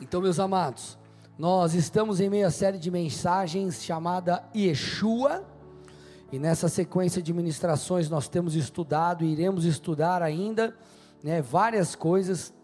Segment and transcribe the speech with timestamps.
[0.00, 0.98] Então, meus amados,
[1.38, 5.44] nós estamos em meio à série de mensagens chamada Yeshua,
[6.32, 10.74] e nessa sequência de ministrações nós temos estudado e iremos estudar ainda
[11.22, 12.54] né, várias coisas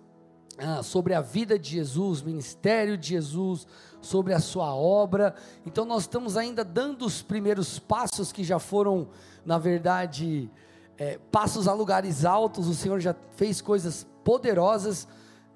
[0.57, 3.67] ah, sobre a vida de Jesus, ministério de Jesus,
[4.01, 5.35] sobre a sua obra.
[5.67, 9.09] Então nós estamos ainda dando os primeiros passos que já foram,
[9.45, 10.51] na verdade,
[10.97, 12.67] é, passos a lugares altos.
[12.67, 15.07] O Senhor já fez coisas poderosas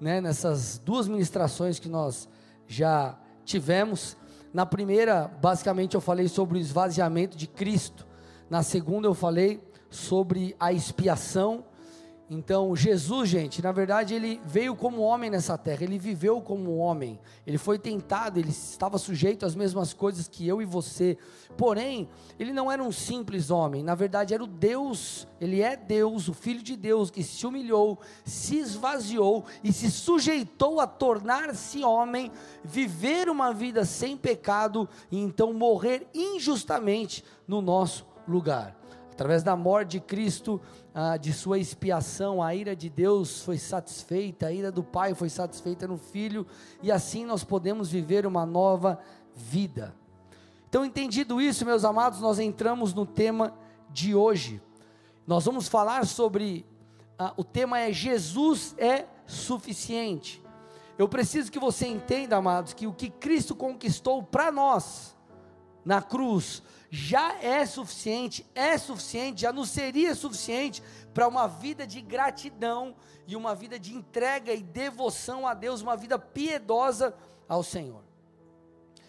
[0.01, 2.27] né, nessas duas ministrações que nós
[2.67, 3.15] já
[3.45, 4.17] tivemos.
[4.51, 8.07] Na primeira, basicamente, eu falei sobre o esvaziamento de Cristo.
[8.49, 11.63] Na segunda, eu falei sobre a expiação
[12.33, 17.19] então, Jesus, gente, na verdade, ele veio como homem nessa terra, ele viveu como homem,
[17.45, 21.17] ele foi tentado, ele estava sujeito às mesmas coisas que eu e você,
[21.57, 22.07] porém,
[22.39, 26.33] ele não era um simples homem, na verdade, era o Deus, ele é Deus, o
[26.33, 32.31] Filho de Deus, que se humilhou, se esvaziou e se sujeitou a tornar-se homem,
[32.63, 38.79] viver uma vida sem pecado e então morrer injustamente no nosso lugar.
[39.11, 40.59] Através da morte de Cristo,
[40.93, 45.29] ah, de sua expiação, a ira de Deus foi satisfeita, a ira do Pai foi
[45.29, 46.45] satisfeita no Filho,
[46.81, 48.99] e assim nós podemos viver uma nova
[49.35, 49.95] vida.
[50.67, 53.53] Então, entendido isso, meus amados, nós entramos no tema
[53.89, 54.61] de hoje.
[55.27, 56.65] Nós vamos falar sobre
[57.17, 60.41] ah, o tema é Jesus é suficiente.
[60.97, 65.15] Eu preciso que você entenda, amados, que o que Cristo conquistou para nós
[65.83, 72.01] na cruz já é suficiente, é suficiente, já não seria suficiente para uma vida de
[72.01, 77.15] gratidão e uma vida de entrega e devoção a Deus, uma vida piedosa
[77.47, 78.03] ao Senhor.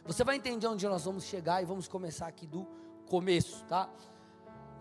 [0.05, 2.67] Você vai entender onde nós vamos chegar e vamos começar aqui do
[3.09, 3.91] começo, tá?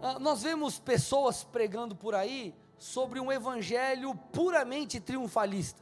[0.01, 5.81] Ah, nós vemos pessoas pregando por aí sobre um evangelho puramente triunfalista.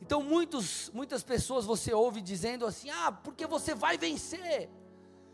[0.00, 4.70] Então, muitos, muitas pessoas você ouve dizendo assim: ah, porque você vai vencer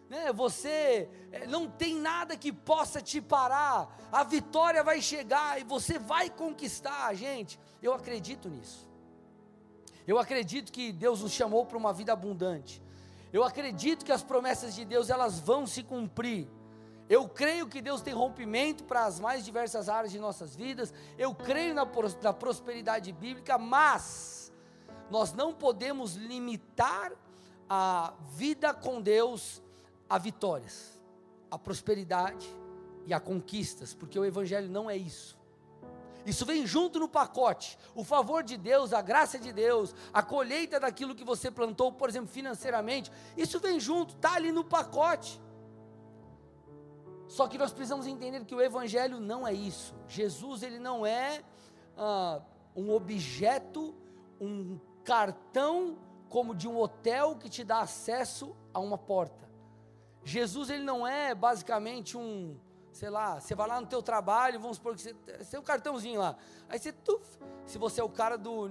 [0.08, 0.32] né?
[0.32, 3.96] Você é, não tem nada que possa te parar.
[4.12, 7.58] A vitória vai chegar e você vai conquistar, gente.
[7.82, 8.88] Eu acredito nisso.
[10.06, 12.82] Eu acredito que Deus nos chamou para uma vida abundante.
[13.32, 16.48] Eu acredito que as promessas de Deus elas vão se cumprir.
[17.08, 20.92] Eu creio que Deus tem rompimento para as mais diversas áreas de nossas vidas.
[21.18, 21.86] Eu creio na,
[22.22, 24.52] na prosperidade bíblica, mas
[25.10, 27.12] nós não podemos limitar
[27.68, 29.62] a vida com Deus
[30.14, 30.96] a vitórias,
[31.50, 32.48] a prosperidade
[33.04, 35.36] e a conquistas, porque o Evangelho não é isso.
[36.24, 37.76] Isso vem junto no pacote.
[37.96, 42.08] O favor de Deus, a graça de Deus, a colheita daquilo que você plantou, por
[42.08, 45.42] exemplo, financeiramente, isso vem junto, está ali no pacote.
[47.26, 49.96] Só que nós precisamos entender que o Evangelho não é isso.
[50.06, 51.42] Jesus, ele não é
[51.96, 52.40] ah,
[52.76, 53.92] um objeto,
[54.40, 55.98] um cartão
[56.28, 59.44] como de um hotel que te dá acesso a uma porta.
[60.24, 62.56] Jesus ele não é basicamente um,
[62.92, 65.14] sei lá, você vai lá no teu trabalho, vamos supor que você,
[65.50, 66.36] tem um cartãozinho lá.
[66.68, 68.70] Aí você, tuf, se você é o cara do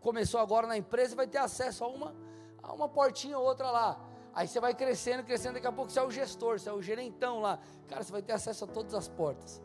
[0.00, 2.14] começou agora na empresa, vai ter acesso a uma
[2.62, 4.00] a uma portinha ou outra lá.
[4.34, 6.82] Aí você vai crescendo, crescendo, daqui a pouco você é o gestor, você é o
[6.82, 7.58] gerentão lá.
[7.88, 9.62] Cara, você vai ter acesso a todas as portas.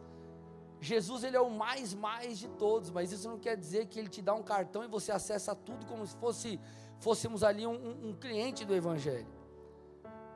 [0.79, 4.07] Jesus ele é o mais mais de todos, mas isso não quer dizer que ele
[4.07, 6.59] te dá um cartão e você acessa tudo como se fosse
[6.99, 9.40] fôssemos ali um, um cliente do evangelho.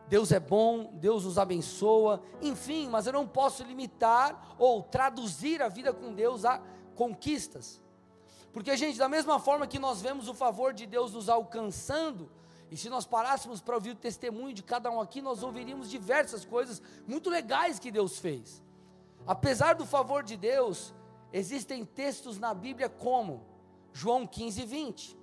[0.07, 5.67] Deus é bom, Deus nos abençoa, enfim, mas eu não posso limitar ou traduzir a
[5.67, 6.61] vida com Deus a
[6.95, 7.81] conquistas.
[8.53, 12.31] Porque, gente, da mesma forma que nós vemos o favor de Deus nos alcançando,
[12.69, 16.45] e se nós parássemos para ouvir o testemunho de cada um aqui, nós ouviríamos diversas
[16.45, 18.63] coisas muito legais que Deus fez.
[19.25, 20.93] Apesar do favor de Deus,
[21.33, 23.43] existem textos na Bíblia como
[23.91, 25.17] João 15, 20.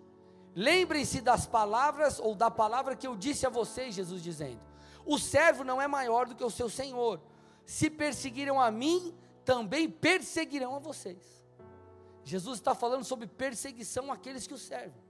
[0.54, 4.60] Lembrem-se das palavras ou da palavra que eu disse a vocês, Jesus dizendo:
[5.04, 7.20] o servo não é maior do que o seu senhor.
[7.64, 9.14] Se perseguiram a mim,
[9.44, 11.42] também perseguirão a vocês.
[12.24, 15.02] Jesus está falando sobre perseguição àqueles que o servem.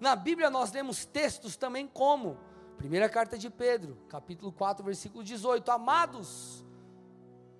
[0.00, 2.38] Na Bíblia nós lemos textos também como
[2.78, 5.68] Primeira carta de Pedro, capítulo 4, versículo 18.
[5.68, 6.64] Amados,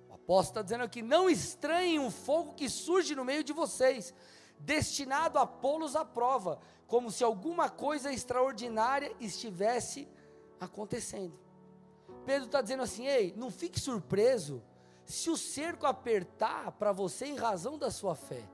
[0.07, 4.13] o apóstolo está dizendo aqui: não estranhem o fogo que surge no meio de vocês,
[4.57, 6.57] destinado a pô-los à prova,
[6.87, 10.07] como se alguma coisa extraordinária estivesse
[10.59, 11.33] acontecendo.
[12.25, 14.61] Pedro está dizendo assim: ei, não fique surpreso
[15.05, 18.47] se o cerco apertar para você em razão da sua fé.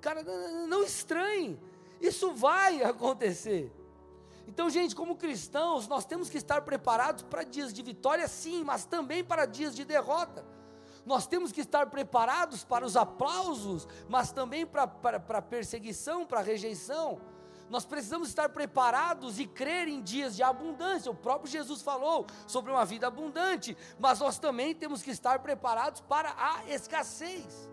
[0.00, 0.22] Cara,
[0.68, 1.58] não estranhe,
[2.00, 3.72] isso vai acontecer.
[4.46, 8.84] Então, gente, como cristãos, nós temos que estar preparados para dias de vitória, sim, mas
[8.84, 10.44] também para dias de derrota.
[11.04, 16.40] Nós temos que estar preparados para os aplausos, mas também para, para, para perseguição, para
[16.40, 17.20] rejeição.
[17.70, 21.10] Nós precisamos estar preparados e crer em dias de abundância.
[21.10, 26.00] O próprio Jesus falou sobre uma vida abundante, mas nós também temos que estar preparados
[26.00, 27.68] para a escassez.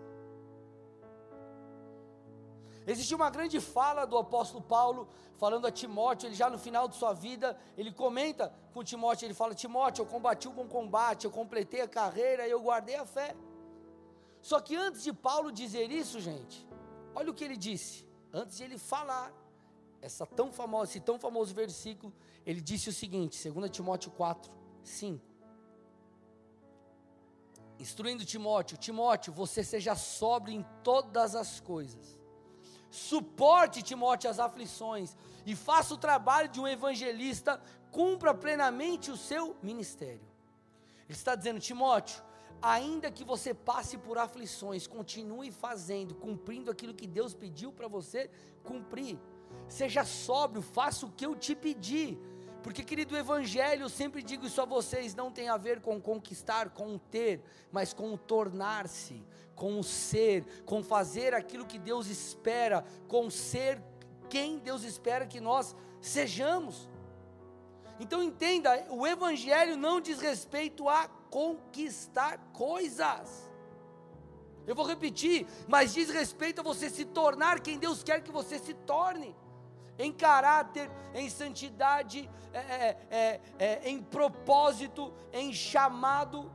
[2.86, 6.96] Existe uma grande fala do apóstolo Paulo falando a Timóteo, ele já no final de
[6.96, 11.30] sua vida, ele comenta com Timóteo, ele fala: Timóteo, eu combati o bom combate, eu
[11.30, 13.36] completei a carreira e eu guardei a fé.
[14.40, 16.66] Só que antes de Paulo dizer isso, gente,
[17.14, 19.32] olha o que ele disse, antes de ele falar
[20.02, 22.12] essa tão famosa, esse tão famoso versículo,
[22.44, 24.52] ele disse o seguinte, 2 Timóteo 4,
[24.82, 25.24] 5.
[27.78, 32.18] Instruindo Timóteo, Timóteo, você seja sóbrio em todas as coisas.
[32.90, 35.16] Suporte, Timóteo, as aflições
[35.46, 37.60] e faça o trabalho de um evangelista,
[37.90, 40.26] cumpra plenamente o seu ministério.
[41.08, 42.22] Ele está dizendo, Timóteo,
[42.60, 48.30] ainda que você passe por aflições, continue fazendo, cumprindo aquilo que Deus pediu para você
[48.62, 49.18] cumprir.
[49.68, 52.18] Seja sóbrio, faça o que eu te pedi.
[52.62, 56.00] Porque, querido, o Evangelho, eu sempre digo isso a vocês, não tem a ver com
[56.00, 59.24] conquistar, com ter, mas com tornar-se,
[59.56, 63.82] com ser, com fazer aquilo que Deus espera, com ser
[64.30, 66.88] quem Deus espera que nós sejamos.
[67.98, 73.41] Então entenda, o Evangelho não diz respeito a conquistar coisas.
[74.66, 78.58] Eu vou repetir, mas diz respeito a você se tornar quem Deus quer que você
[78.58, 79.34] se torne
[79.98, 86.50] em caráter, em santidade, é, é, é, é, em propósito, em chamado,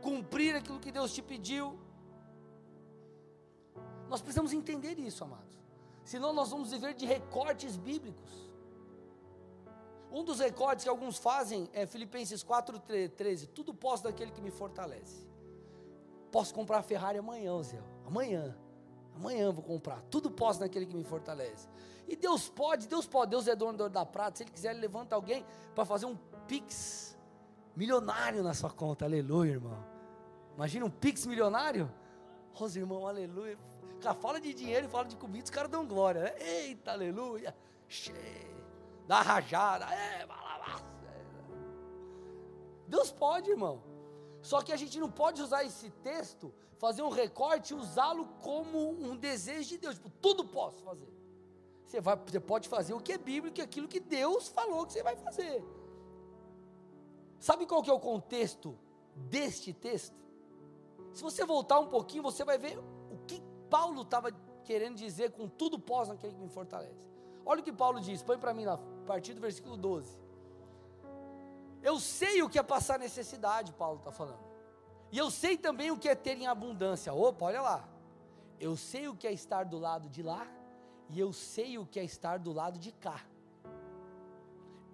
[0.00, 1.78] cumprir aquilo que Deus te pediu.
[4.08, 5.58] Nós precisamos entender isso, amados.
[6.04, 8.50] Senão nós vamos viver de recortes bíblicos.
[10.10, 13.48] Um dos recortes que alguns fazem é Filipenses 4,13.
[13.54, 15.29] Tudo posso daquele que me fortalece.
[16.30, 17.82] Posso comprar a Ferrari amanhã, Zé.
[18.06, 18.56] Amanhã.
[19.16, 20.00] Amanhã vou comprar.
[20.10, 21.68] Tudo posso naquele que me fortalece.
[22.08, 24.38] E Deus pode, Deus pode, Deus é dono da prata.
[24.38, 25.44] Se Ele quiser, Ele levanta alguém
[25.74, 26.16] para fazer um
[26.46, 27.16] pix
[27.76, 29.04] milionário na sua conta.
[29.04, 29.84] Aleluia, irmão.
[30.54, 31.90] Imagina um pix milionário?
[32.58, 33.58] Os irmãos, aleluia.
[34.00, 36.22] Cara, fala de dinheiro e fala de comida, os caras dão glória.
[36.22, 36.34] Né?
[36.38, 37.54] Eita, aleluia.
[37.86, 38.50] Cheio.
[39.06, 39.86] Dá rajada.
[39.92, 40.26] É,
[42.86, 43.80] Deus pode, irmão.
[44.42, 48.90] Só que a gente não pode usar esse texto, fazer um recorte e usá-lo como
[48.90, 49.94] um desejo de Deus.
[49.96, 51.12] Tipo, tudo posso fazer.
[51.84, 54.92] Você, vai, você pode fazer o que é bíblico e aquilo que Deus falou que
[54.92, 55.62] você vai fazer.
[57.38, 58.78] Sabe qual que é o contexto
[59.14, 60.14] deste texto?
[61.12, 64.30] Se você voltar um pouquinho, você vai ver o que Paulo estava
[64.64, 67.10] querendo dizer com tudo pós naquele que me fortalece.
[67.44, 70.16] Olha o que Paulo diz, põe para mim lá, a partir do versículo 12.
[71.82, 74.50] Eu sei o que é passar necessidade, Paulo está falando.
[75.10, 77.12] E eu sei também o que é ter em abundância.
[77.12, 77.88] Opa, olha lá.
[78.58, 80.46] Eu sei o que é estar do lado de lá
[81.08, 83.20] e eu sei o que é estar do lado de cá.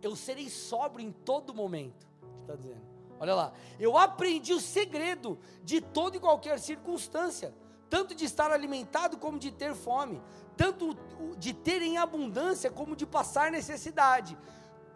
[0.01, 2.07] Eu serei sóbrio em todo momento,
[2.43, 2.87] está dizendo.
[3.19, 7.53] Olha lá, eu aprendi o segredo de toda e qualquer circunstância,
[7.91, 10.23] tanto de estar alimentado como de ter fome,
[10.57, 10.97] tanto
[11.39, 14.39] de ter em abundância como de passar necessidade.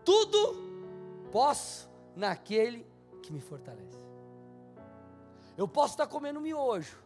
[0.05, 0.70] Tudo
[1.31, 2.87] posso naquele
[3.23, 3.99] que me fortalece.
[5.56, 6.97] Eu posso estar comendo miojo,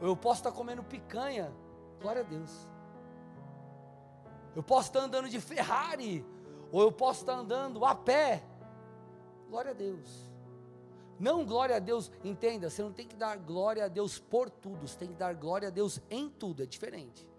[0.00, 1.52] ou eu posso estar comendo picanha,
[2.00, 2.68] glória a Deus.
[4.54, 6.24] Eu posso estar andando de Ferrari,
[6.72, 8.42] ou eu posso estar andando a pé.
[9.48, 10.30] Glória a Deus.
[11.18, 14.88] Não glória a Deus, entenda, você não tem que dar glória a Deus por tudo,
[14.88, 17.29] você tem que dar glória a Deus em tudo, é diferente.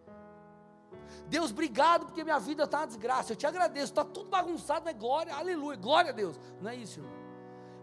[1.27, 3.33] Deus, obrigado porque minha vida está uma desgraça.
[3.33, 6.39] Eu te agradeço, está tudo bagunçado, mas glória, aleluia, glória a Deus.
[6.61, 7.13] Não é isso, irmão.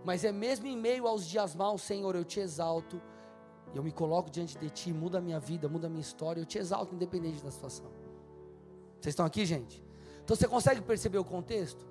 [0.04, 3.00] Mas é mesmo em meio aos dias maus, Senhor, eu te exalto.
[3.74, 6.40] Eu me coloco diante de ti, muda a minha vida, muda a minha história.
[6.40, 7.86] Eu te exalto, independente da situação.
[9.00, 9.84] Vocês estão aqui, gente?
[10.24, 11.86] Então você consegue perceber o contexto?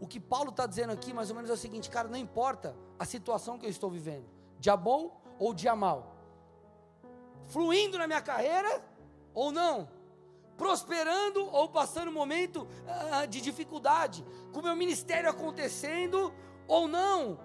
[0.00, 2.76] O que Paulo está dizendo aqui, mais ou menos, é o seguinte: cara, não importa
[2.98, 4.24] a situação que eu estou vivendo,
[4.58, 6.16] dia bom ou dia mal,
[7.46, 8.82] fluindo na minha carreira
[9.34, 9.88] ou não,
[10.62, 16.32] prosperando ou passando um momento uh, de dificuldade, com o meu ministério acontecendo
[16.68, 17.36] ou não,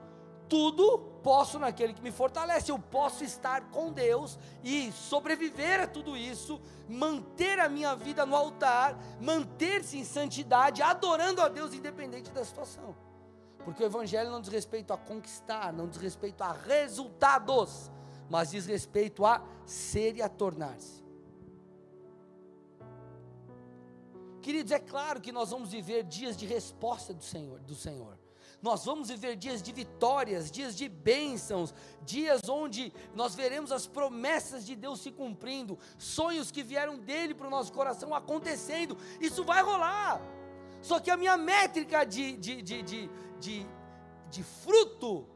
[0.47, 2.71] tudo posso naquele que me fortalece.
[2.71, 8.35] Eu posso estar com Deus e sobreviver a tudo isso, manter a minha vida no
[8.35, 12.95] altar, manter-se em santidade, adorando a Deus independente da situação.
[13.65, 17.89] Porque o evangelho não diz respeito a conquistar, não diz respeito a resultados,
[18.29, 21.06] mas diz respeito a ser e a tornar-se.
[24.47, 28.17] Queridos, é claro que nós vamos viver dias de resposta do Senhor, do Senhor.
[28.61, 31.73] nós vamos viver dias de vitórias, dias de bênçãos,
[32.03, 37.45] dias onde nós veremos as promessas de Deus se cumprindo, sonhos que vieram dele para
[37.45, 38.97] o nosso coração acontecendo.
[39.19, 40.21] Isso vai rolar.
[40.81, 43.09] Só que a minha métrica de, de, de, de,
[43.41, 43.67] de,
[44.29, 45.27] de fruto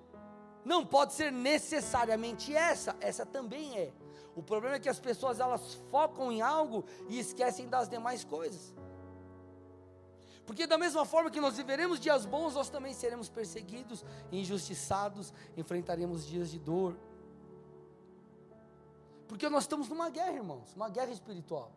[0.64, 3.92] não pode ser necessariamente essa, essa também é.
[4.34, 8.74] O problema é que as pessoas elas focam em algo e esquecem das demais coisas.
[10.46, 16.26] Porque da mesma forma que nós viveremos dias bons, nós também seremos perseguidos, injustiçados, enfrentaremos
[16.26, 16.98] dias de dor.
[19.28, 21.72] Porque nós estamos numa guerra, irmãos, uma guerra espiritual.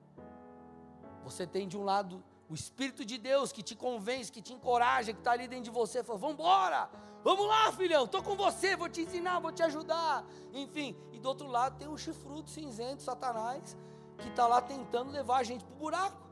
[1.25, 5.13] Você tem de um lado o Espírito de Deus que te convence, que te encoraja,
[5.13, 6.91] que está ali dentro de você, fala: vamos embora,
[7.23, 10.25] vamos lá, filhão, estou com você, vou te ensinar, vou te ajudar.
[10.53, 13.77] Enfim, e do outro lado tem o chifrudo cinzento, Satanás,
[14.19, 16.24] que está lá tentando levar a gente para o buraco.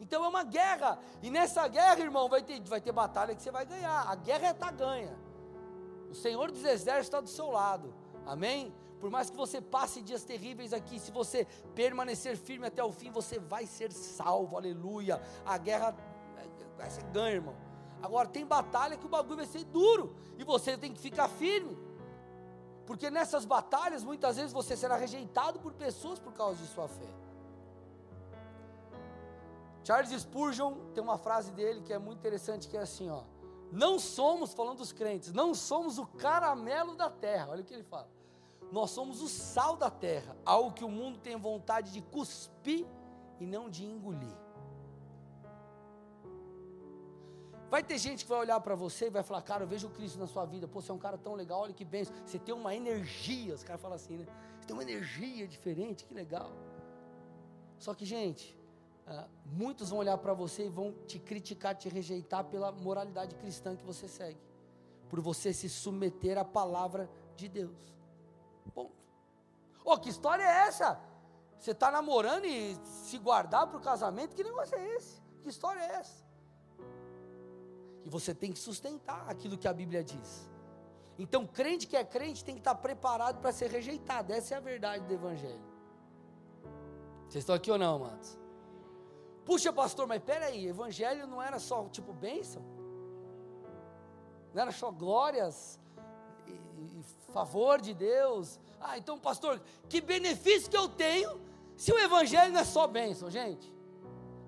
[0.00, 3.50] Então é uma guerra, e nessa guerra, irmão, vai ter, vai ter batalha que você
[3.50, 4.10] vai ganhar.
[4.10, 5.14] A guerra está ganha.
[6.10, 7.94] O Senhor dos Exércitos está do seu lado.
[8.26, 8.74] Amém?
[8.98, 13.10] Por mais que você passe dias terríveis aqui, se você permanecer firme até o fim,
[13.10, 14.56] você vai ser salvo.
[14.56, 15.22] Aleluia.
[15.44, 15.94] A guerra
[16.76, 17.54] vai ser ganha, irmão.
[18.02, 21.76] Agora tem batalha que o bagulho vai ser duro e você tem que ficar firme.
[22.86, 27.19] Porque nessas batalhas, muitas vezes você será rejeitado por pessoas por causa de sua fé.
[29.82, 33.22] Charles Spurgeon tem uma frase dele que é muito interessante, que é assim, ó:
[33.72, 37.48] Não somos, falando dos crentes, não somos o caramelo da terra.
[37.50, 38.08] Olha o que ele fala.
[38.70, 42.86] Nós somos o sal da terra, algo que o mundo tem vontade de cuspir
[43.40, 44.36] e não de engolir.
[47.68, 49.90] Vai ter gente que vai olhar para você e vai falar, cara, eu vejo o
[49.90, 50.66] Cristo na sua vida.
[50.66, 52.04] Pô, você é um cara tão legal, olha que bem.
[52.04, 54.26] Você tem uma energia, os caras falam assim, né?
[54.58, 56.50] Você tem uma energia diferente, que legal.
[57.78, 58.59] Só que, gente,
[59.12, 63.74] ah, muitos vão olhar para você e vão te criticar, te rejeitar pela moralidade cristã
[63.74, 64.38] que você segue,
[65.08, 67.76] por você se submeter à palavra de Deus.
[68.72, 68.94] Ponto.
[69.84, 71.00] Oh, que história é essa?
[71.58, 74.36] Você está namorando e se guardar para o casamento?
[74.36, 75.20] Que negócio é esse?
[75.42, 76.24] Que história é essa?
[78.04, 80.48] E você tem que sustentar aquilo que a Bíblia diz.
[81.18, 84.32] Então, crente que é crente tem que estar preparado para ser rejeitado.
[84.32, 85.68] Essa é a verdade do Evangelho.
[87.28, 88.39] Vocês estão aqui ou não, amados?
[89.50, 92.62] Puxa, pastor, mas peraí, evangelho não era só tipo bênção?
[94.54, 95.76] Não era só glórias
[96.46, 97.02] e, e
[97.32, 98.60] favor de Deus?
[98.80, 101.40] Ah, então, pastor, que benefício que eu tenho
[101.76, 103.74] se o evangelho não é só bênção, gente?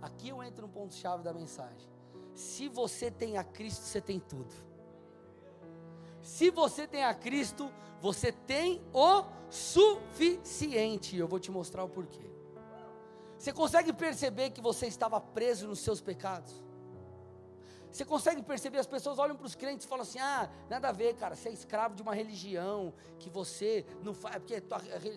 [0.00, 1.88] Aqui eu entro no ponto-chave da mensagem.
[2.32, 4.54] Se você tem a Cristo, você tem tudo.
[6.22, 7.68] Se você tem a Cristo,
[8.00, 11.16] você tem o suficiente.
[11.16, 12.31] Eu vou te mostrar o porquê.
[13.42, 16.62] Você consegue perceber que você estava preso nos seus pecados?
[17.90, 20.92] Você consegue perceber, as pessoas olham para os crentes e falam assim: ah, nada a
[20.92, 24.62] ver, cara, você é escravo de uma religião, que você não faz, porque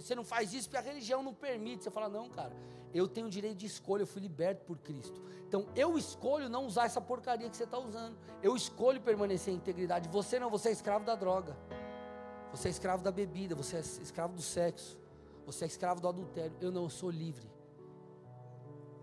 [0.02, 1.84] você não faz isso porque a religião não permite.
[1.84, 2.52] Você fala, não, cara,
[2.96, 5.22] eu tenho direito de escolha, eu fui liberto por Cristo.
[5.48, 8.18] Então eu escolho não usar essa porcaria que você está usando.
[8.42, 10.10] Eu escolho permanecer em integridade.
[10.10, 11.56] Você não, você é escravo da droga.
[12.50, 14.98] Você é escravo da bebida, você é escravo do sexo.
[15.46, 16.58] Você é escravo do adultério.
[16.60, 17.54] Eu não, eu sou livre.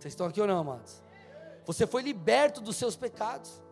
[0.02, 1.00] Vocês estão aqui ou não, amados?
[1.64, 3.62] Você foi liberto dos seus pecados.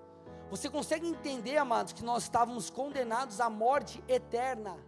[0.49, 4.79] Você consegue entender, amados, que nós estávamos condenados à morte eterna.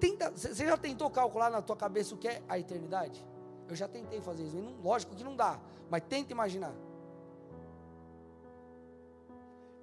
[0.00, 3.24] Tenta, você já tentou calcular na tua cabeça o que é a eternidade?
[3.68, 4.56] Eu já tentei fazer isso.
[4.56, 6.74] Não, lógico que não dá, mas tenta imaginar.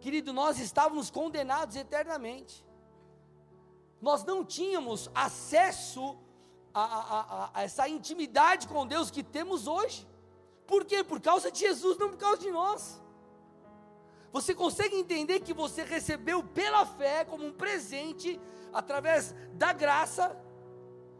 [0.02, 2.66] Querido, nós estávamos condenados eternamente.
[4.02, 6.18] Nós não tínhamos acesso
[6.74, 10.08] a, a, a, essa intimidade com Deus que temos hoje.
[10.68, 11.04] Por quê?
[11.04, 13.02] Por causa de Jesus, não por causa de nós.
[14.32, 18.40] Você consegue entender que você recebeu pela fé, como um presente,
[18.72, 20.38] através da graça,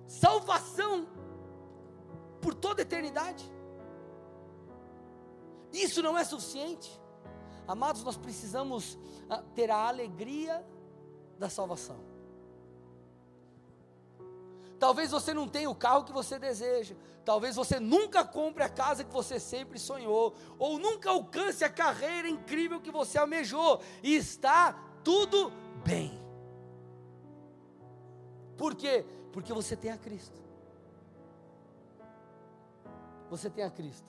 [0.08, 1.08] salvação
[2.42, 3.44] por toda a eternidade?
[5.74, 7.00] Isso não é suficiente.
[7.68, 8.98] Amados, nós precisamos
[9.30, 10.66] ah, ter a alegria
[11.38, 12.09] da salvação.
[14.80, 16.96] Talvez você não tenha o carro que você deseja.
[17.26, 20.34] Talvez você nunca compre a casa que você sempre sonhou.
[20.58, 23.82] Ou nunca alcance a carreira incrível que você almejou.
[24.02, 25.52] E está tudo
[25.84, 26.18] bem.
[28.58, 29.06] Por quê?
[29.34, 30.40] Porque você tem a Cristo.
[33.30, 34.08] Você tem a Cristo.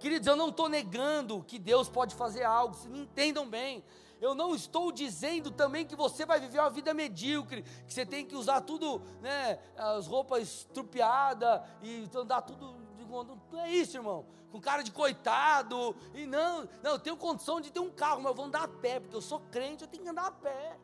[0.00, 3.84] Queridos, eu não estou negando que Deus pode fazer algo, se me entendam bem
[4.20, 8.26] eu não estou dizendo também que você vai viver uma vida medíocre, que você tem
[8.26, 12.90] que usar tudo, né, as roupas estrupiadas e andar tudo
[13.50, 14.24] não é isso, irmão.
[14.52, 18.30] Com cara de coitado, e não, não, eu tenho condição de ter um carro, mas
[18.30, 20.78] eu vou andar a pé, porque eu sou crente, eu tenho que andar a pé.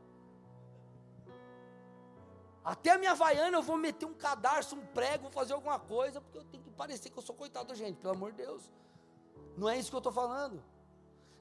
[2.65, 6.21] Até a minha vaiana eu vou meter um cadarço, um prego, vou fazer alguma coisa,
[6.21, 8.69] porque eu tenho que parecer que eu sou coitado, gente, pelo amor de Deus.
[9.57, 10.63] Não é isso que eu estou falando.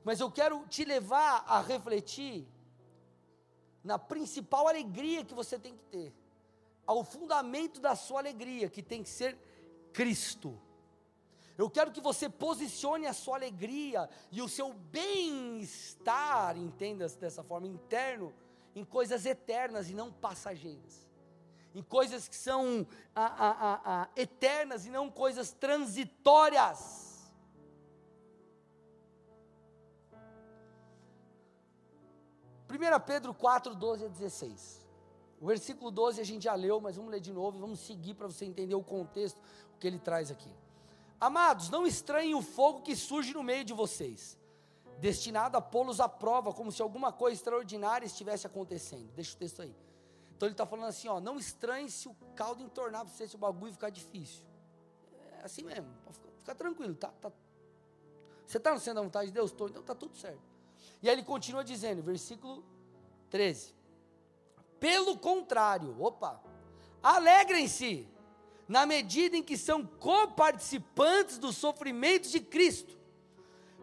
[0.06, 2.48] Mas eu quero te levar a refletir
[3.84, 6.14] na principal alegria que você tem que ter,
[6.86, 9.36] ao fundamento da sua alegria, que tem que ser
[9.92, 10.62] Cristo.
[11.58, 17.66] Eu quero que você posicione a sua alegria e o seu bem-estar, entenda-se dessa forma,
[17.66, 18.32] interno,
[18.76, 21.08] em coisas eternas e não passageiras.
[21.74, 22.86] Em coisas que são
[23.16, 27.05] a, a, a, eternas e não coisas transitórias.
[32.70, 34.86] 1 Pedro 4, 12 a 16.
[35.40, 38.14] O versículo 12 a gente já leu, mas vamos ler de novo e vamos seguir
[38.14, 39.40] para você entender o contexto,
[39.76, 40.50] o que ele traz aqui.
[41.20, 44.38] Amados, não estranhem o fogo que surge no meio de vocês,
[45.00, 49.12] destinado a pô-los à prova, como se alguma coisa extraordinária estivesse acontecendo.
[49.14, 49.76] Deixa o texto aí.
[50.36, 53.36] Então ele está falando assim: ó, não estranhe se o caldo entornar para você, se
[53.36, 54.44] o bagulho ficar difícil.
[55.40, 57.32] É assim mesmo, fica, fica tranquilo, tá, tá.
[58.46, 59.52] Você está centro da vontade de Deus?
[59.52, 60.55] Estou, então está tudo certo.
[61.02, 62.64] E aí ele continua dizendo, versículo
[63.30, 63.74] 13:
[64.80, 66.42] Pelo contrário, opa,
[67.04, 68.08] alegrem-se
[68.68, 72.98] na medida em que são coparticipantes dos sofrimentos de Cristo,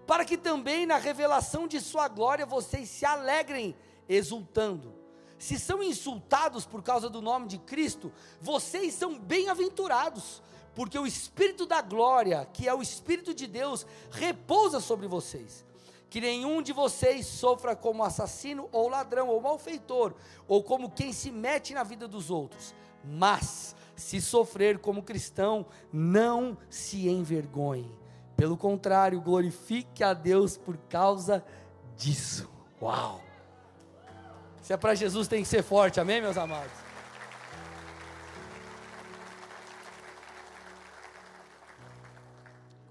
[0.07, 3.77] para que também na revelação de Sua glória vocês se alegrem,
[4.09, 4.93] exultando.
[5.39, 10.43] Se são insultados por causa do nome de Cristo, vocês são bem-aventurados,
[10.75, 15.65] porque o Espírito da glória, que é o Espírito de Deus, repousa sobre vocês
[16.13, 20.13] que nenhum de vocês sofra como assassino ou ladrão ou malfeitor,
[20.47, 26.55] ou como quem se mete na vida dos outros, mas se sofrer como cristão, não
[26.69, 27.91] se envergonhe.
[28.37, 31.43] Pelo contrário, glorifique a Deus por causa
[31.97, 32.47] disso.
[32.83, 33.23] Uau!
[34.61, 36.77] Se é para Jesus, tem que ser forte, amém, meus amados?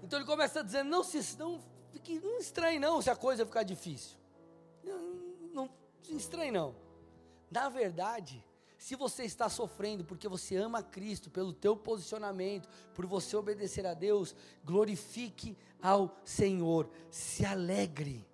[0.02, 1.60] Então ele começa dizendo: não se não
[1.92, 4.16] fique, não estranhe não se a coisa ficar difícil.
[4.82, 5.68] Não,
[6.08, 6.74] não estranhe não.
[7.50, 8.44] Na verdade,
[8.78, 13.94] se você está sofrendo porque você ama Cristo, pelo teu posicionamento, por você obedecer a
[13.94, 18.26] Deus, glorifique ao Senhor, se alegre.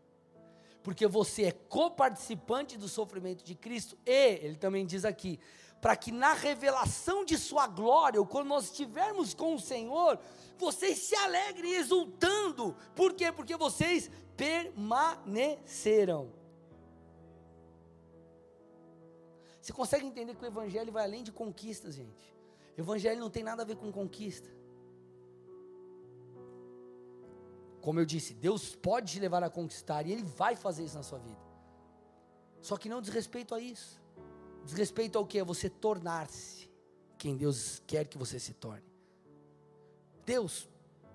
[0.82, 5.38] Porque você é coparticipante do sofrimento de Cristo e, ele também diz aqui,
[5.80, 10.18] para que na revelação de Sua glória, ou quando nós estivermos com o Senhor,
[10.56, 12.76] vocês se alegrem exultando.
[12.94, 13.30] Por quê?
[13.30, 16.32] Porque vocês permaneceram.
[19.60, 22.34] Você consegue entender que o Evangelho vai além de conquistas, gente?
[22.76, 24.48] O Evangelho não tem nada a ver com conquista.
[27.80, 31.02] Como eu disse, Deus pode te levar a conquistar e Ele vai fazer isso na
[31.02, 31.40] sua vida.
[32.60, 34.00] Só que não diz respeito a isso.
[34.68, 35.38] Diz respeito ao que?
[35.38, 36.68] É você tornar-se
[37.16, 38.84] quem Deus quer que você se torne.
[40.26, 40.68] Deus,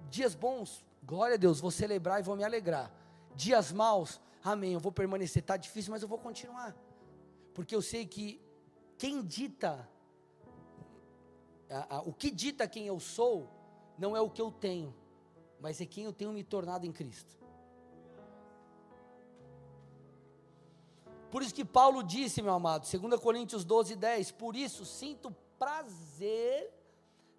[0.10, 2.92] dias bons, glória a Deus, vou celebrar e vou me alegrar.
[3.36, 5.44] Dias maus, amém, eu vou permanecer.
[5.44, 6.76] Está difícil, mas eu vou continuar.
[7.54, 8.42] Porque eu sei que
[8.98, 9.88] quem dita,
[11.70, 13.48] a, a, o que dita quem eu sou,
[14.00, 14.92] não é o que eu tenho,
[15.60, 17.38] mas é quem eu tenho me tornado em Cristo.
[21.34, 26.72] Por isso que Paulo disse, meu amado, 2 Coríntios 12, 10, por isso sinto prazer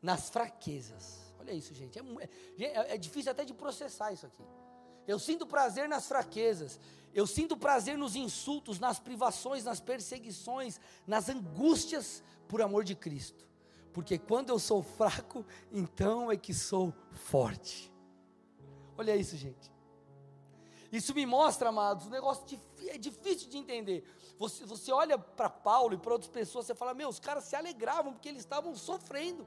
[0.02, 1.32] nas fraquezas.
[1.38, 2.00] Olha isso, gente.
[2.00, 4.42] É, é, é difícil até de processar isso aqui.
[5.06, 6.80] Eu sinto prazer nas fraquezas.
[7.14, 13.46] Eu sinto prazer nos insultos, nas privações, nas perseguições, nas angústias por amor de Cristo.
[13.92, 17.94] Porque quando eu sou fraco, então é que sou forte.
[18.98, 19.72] Olha isso, gente.
[20.98, 22.44] Isso me mostra, amados, um negócio
[22.86, 24.04] é difícil de entender.
[24.38, 27.56] Você, você olha para Paulo e para outras pessoas, você fala, meu, os caras se
[27.56, 29.44] alegravam porque eles estavam sofrendo.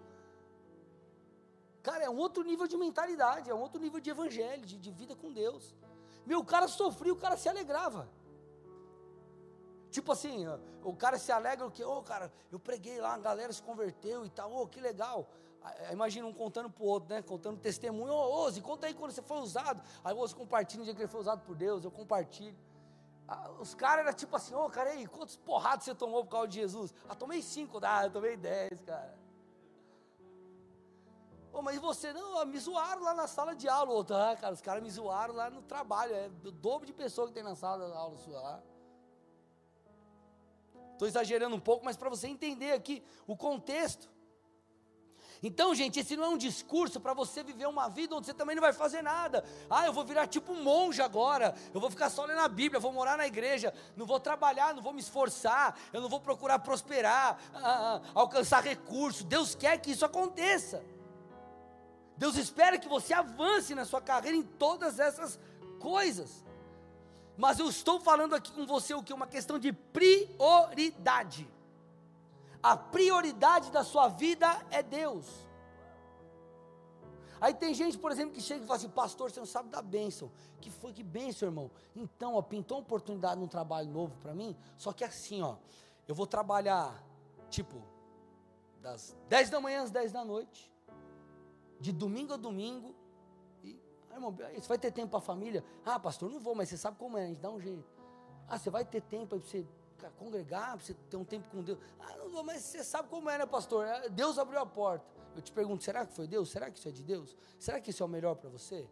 [1.81, 4.91] Cara, é um outro nível de mentalidade, é um outro nível de evangelho, de, de
[4.91, 5.73] vida com Deus.
[6.25, 8.09] Meu, o cara sofria, o cara se alegrava.
[9.89, 10.45] Tipo assim,
[10.83, 11.81] o cara se alegra o que?
[11.81, 14.81] Ô, oh, cara, eu preguei lá, a galera se converteu e tal, ô, oh, que
[14.81, 15.29] legal.
[15.91, 17.21] Imagina um contando para o outro, né?
[17.21, 18.13] Contando testemunho.
[18.13, 19.81] Ô, Ose, conta aí quando você foi usado.
[20.03, 22.55] Aí o Ose compartilha no dia que ele foi usado por Deus, eu compartilho.
[23.27, 26.31] Ah, os caras eram tipo assim, ô, oh, cara, aí, quantos porradas você tomou por
[26.31, 26.93] causa de Jesus?
[27.09, 29.13] Ah, tomei cinco, ah, eu tomei dez, cara.
[31.51, 33.91] Ô, oh, mas você, não, me zoaram lá na sala de aula.
[33.91, 36.13] Outro, ah, cara, os caras me zoaram lá no trabalho.
[36.15, 38.63] É o dobro de pessoa que tem na sala de aula sua lá.
[40.93, 44.09] Estou exagerando um pouco, mas para você entender aqui o contexto.
[45.41, 48.55] Então, gente, esse não é um discurso para você viver uma vida onde você também
[48.55, 49.43] não vai fazer nada.
[49.69, 51.55] Ah, eu vou virar tipo um monge agora.
[51.73, 54.81] Eu vou ficar só lendo a Bíblia, vou morar na igreja, não vou trabalhar, não
[54.81, 59.23] vou me esforçar, eu não vou procurar prosperar, ah, ah, alcançar recursos.
[59.23, 60.83] Deus quer que isso aconteça.
[62.17, 65.39] Deus espera que você avance na sua carreira em todas essas
[65.79, 66.43] coisas.
[67.37, 69.13] Mas eu estou falando aqui com você o que?
[69.13, 71.47] Uma questão de prioridade.
[72.61, 75.47] A prioridade da sua vida é Deus.
[77.39, 79.81] Aí tem gente, por exemplo, que chega e fala assim: Pastor, você não sabe da
[79.81, 80.31] bênção.
[80.59, 81.69] Que foi que bênção, irmão?
[81.95, 84.55] Então, ó, pintou uma oportunidade num trabalho novo para mim.
[84.77, 85.55] Só que assim, ó,
[86.07, 87.03] eu vou trabalhar,
[87.49, 87.83] tipo,
[88.81, 90.71] das 10 da manhã às 10 da noite,
[91.79, 92.95] de domingo a domingo.
[93.63, 95.63] E, ah, irmão, você vai ter tempo para a família?
[95.85, 97.85] Ah, pastor, não vou, mas você sabe como é, a gente dá um jeito.
[98.47, 99.67] Ah, você vai ter tempo para você
[100.17, 101.79] congregar, para você ter um tempo com Deus.
[101.99, 103.85] Ah, não mas você sabe como é, né, pastor?
[103.85, 105.05] É, Deus abriu a porta.
[105.35, 106.49] Eu te pergunto, será que foi Deus?
[106.49, 107.35] Será que isso é de Deus?
[107.59, 108.87] Será que isso é o melhor para você?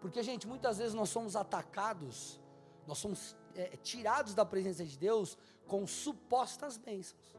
[0.00, 2.40] Porque, gente, muitas vezes nós somos atacados,
[2.86, 5.36] nós somos é, tirados da presença de Deus
[5.66, 7.36] com supostas bênçãos.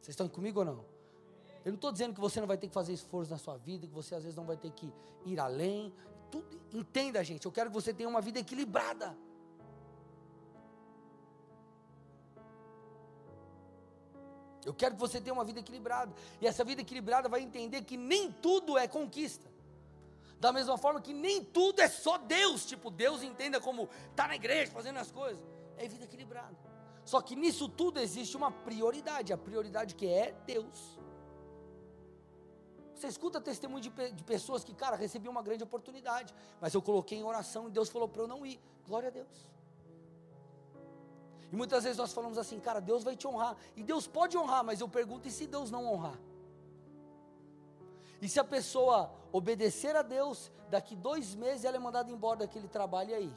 [0.00, 0.84] Vocês estão comigo ou não?
[1.64, 3.86] Eu não estou dizendo que você não vai ter que fazer esforço na sua vida,
[3.86, 4.92] que você às vezes não vai ter que
[5.24, 5.94] ir além.
[6.32, 7.44] Tudo, entenda, gente.
[7.44, 9.16] Eu quero que você tenha uma vida equilibrada.
[14.64, 16.12] Eu quero que você tenha uma vida equilibrada.
[16.40, 19.50] E essa vida equilibrada vai entender que nem tudo é conquista.
[20.40, 22.64] Da mesma forma que nem tudo é só Deus.
[22.64, 25.42] Tipo, Deus entenda como está na igreja fazendo as coisas.
[25.76, 26.56] É vida equilibrada.
[27.04, 29.32] Só que nisso tudo existe uma prioridade.
[29.32, 30.98] A prioridade que é Deus.
[33.02, 37.18] Você escuta testemunho de, de pessoas que, cara, recebi uma grande oportunidade, mas eu coloquei
[37.18, 38.60] em oração e Deus falou para eu não ir.
[38.86, 39.48] Glória a Deus.
[41.50, 43.56] E muitas vezes nós falamos assim, cara, Deus vai te honrar.
[43.74, 46.16] E Deus pode honrar, mas eu pergunto, e se Deus não honrar?
[48.20, 52.68] E se a pessoa obedecer a Deus, daqui dois meses ela é mandada embora daquele
[52.68, 53.36] trabalho, e aí?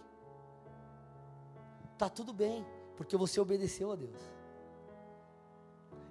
[1.98, 2.64] Tá tudo bem,
[2.96, 4.22] porque você obedeceu a Deus.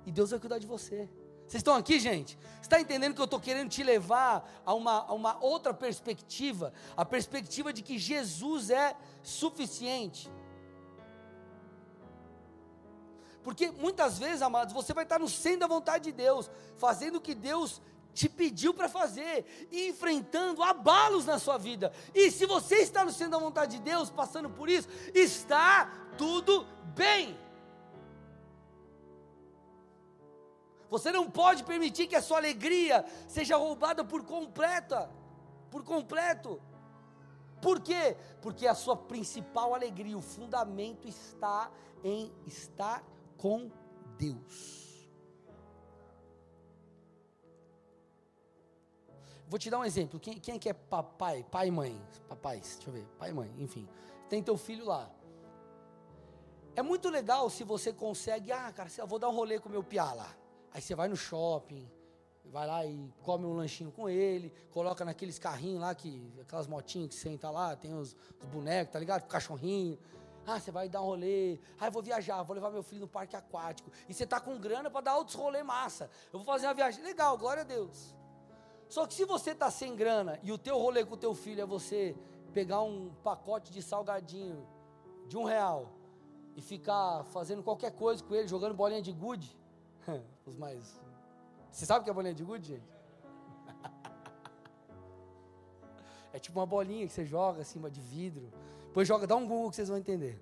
[0.04, 1.08] E Deus vai cuidar de você.
[1.46, 2.38] Vocês estão aqui, gente?
[2.60, 6.72] Está entendendo que eu estou querendo te levar a uma, a uma outra perspectiva?
[6.96, 10.30] A perspectiva de que Jesus é suficiente.
[13.42, 17.20] Porque muitas vezes, amados, você vai estar no centro da vontade de Deus, fazendo o
[17.20, 17.80] que Deus
[18.14, 21.92] te pediu para fazer, e enfrentando abalos na sua vida.
[22.14, 26.64] E se você está no centro da vontade de Deus, passando por isso, está tudo
[26.94, 27.36] bem.
[30.90, 35.10] Você não pode permitir que a sua alegria seja roubada por completa,
[35.70, 36.60] por completo.
[37.60, 38.16] Por quê?
[38.42, 41.70] Porque a sua principal alegria, o fundamento está
[42.02, 43.02] em estar
[43.38, 43.70] com
[44.18, 45.08] Deus.
[49.48, 50.18] Vou te dar um exemplo.
[50.18, 52.00] Quem, quem é que é papai, pai e mãe?
[52.28, 53.88] Papais, deixa eu ver, pai e mãe, enfim.
[54.28, 55.10] Tem teu filho lá.
[56.76, 59.82] É muito legal se você consegue, ah, cara, eu vou dar um rolê com meu
[59.82, 60.34] piá lá.
[60.74, 61.88] Aí você vai no shopping,
[62.46, 67.08] vai lá e come um lanchinho com ele, coloca naqueles carrinhos lá, que, aquelas motinhas
[67.10, 69.22] que senta lá, tem os, os bonecos, tá ligado?
[69.22, 69.96] O cachorrinho.
[70.46, 71.58] Ah, você vai dar um rolê.
[71.78, 73.90] Ah, eu vou viajar, vou levar meu filho no parque aquático.
[74.08, 76.10] E você tá com grana para dar outros rolês massa.
[76.32, 77.02] Eu vou fazer uma viagem.
[77.02, 78.14] Legal, glória a Deus.
[78.88, 81.62] Só que se você tá sem grana e o teu rolê com o teu filho
[81.62, 82.14] é você
[82.52, 84.66] pegar um pacote de salgadinho
[85.26, 85.92] de um real
[86.56, 89.56] e ficar fazendo qualquer coisa com ele, jogando bolinha de gude,
[90.46, 91.00] Os mais.
[91.70, 92.88] Você sabe o que é bolinha de gude, gente?
[96.32, 98.50] é tipo uma bolinha que você joga acima de vidro.
[98.86, 100.40] Depois joga, dá um Google que vocês vão entender.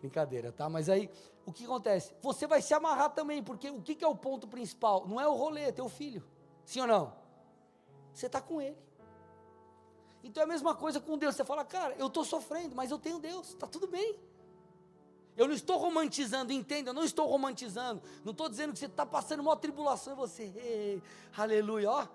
[0.00, 0.68] Brincadeira, tá?
[0.68, 1.10] Mas aí,
[1.46, 2.14] o que acontece?
[2.20, 5.06] Você vai se amarrar também, porque o que, é o ponto principal?
[5.06, 6.22] Não é o rolê, é teu filho.
[6.64, 7.12] Sim ou não?
[8.12, 8.76] Você está com ele.
[10.22, 11.36] Então é a mesma coisa com Deus.
[11.36, 14.18] Você fala, cara, eu estou sofrendo, mas eu tenho Deus, está tudo bem.
[15.36, 18.02] Eu não estou romantizando, entenda, eu não estou romantizando.
[18.24, 21.02] Não estou dizendo que você está passando uma tribulação e você, ei,
[21.36, 22.08] aleluia, ó,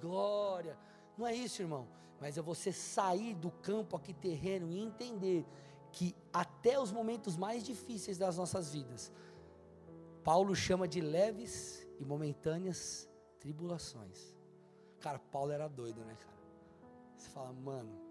[0.00, 0.76] glória.
[1.16, 1.86] Não é isso, irmão.
[2.20, 5.46] Mas é você sair do campo aqui terreno e entender
[5.92, 9.12] que até os momentos mais difíceis das nossas vidas,
[10.22, 13.08] Paulo chama de leves e momentâneas
[13.38, 14.34] tribulações.
[15.00, 16.36] Cara, Paulo era doido, né, cara?
[17.16, 18.09] Você fala, mano,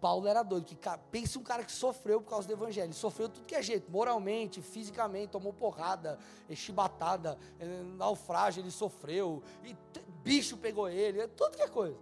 [0.00, 0.76] Paulo era doido, que
[1.10, 3.90] pensa um cara que sofreu por causa do evangelho, ele sofreu tudo que é jeito,
[3.90, 6.18] moralmente, fisicamente, tomou porrada,
[6.54, 9.76] chibatada, eh, naufrágio ele sofreu, e
[10.22, 11.98] bicho pegou ele, tudo que é coisa.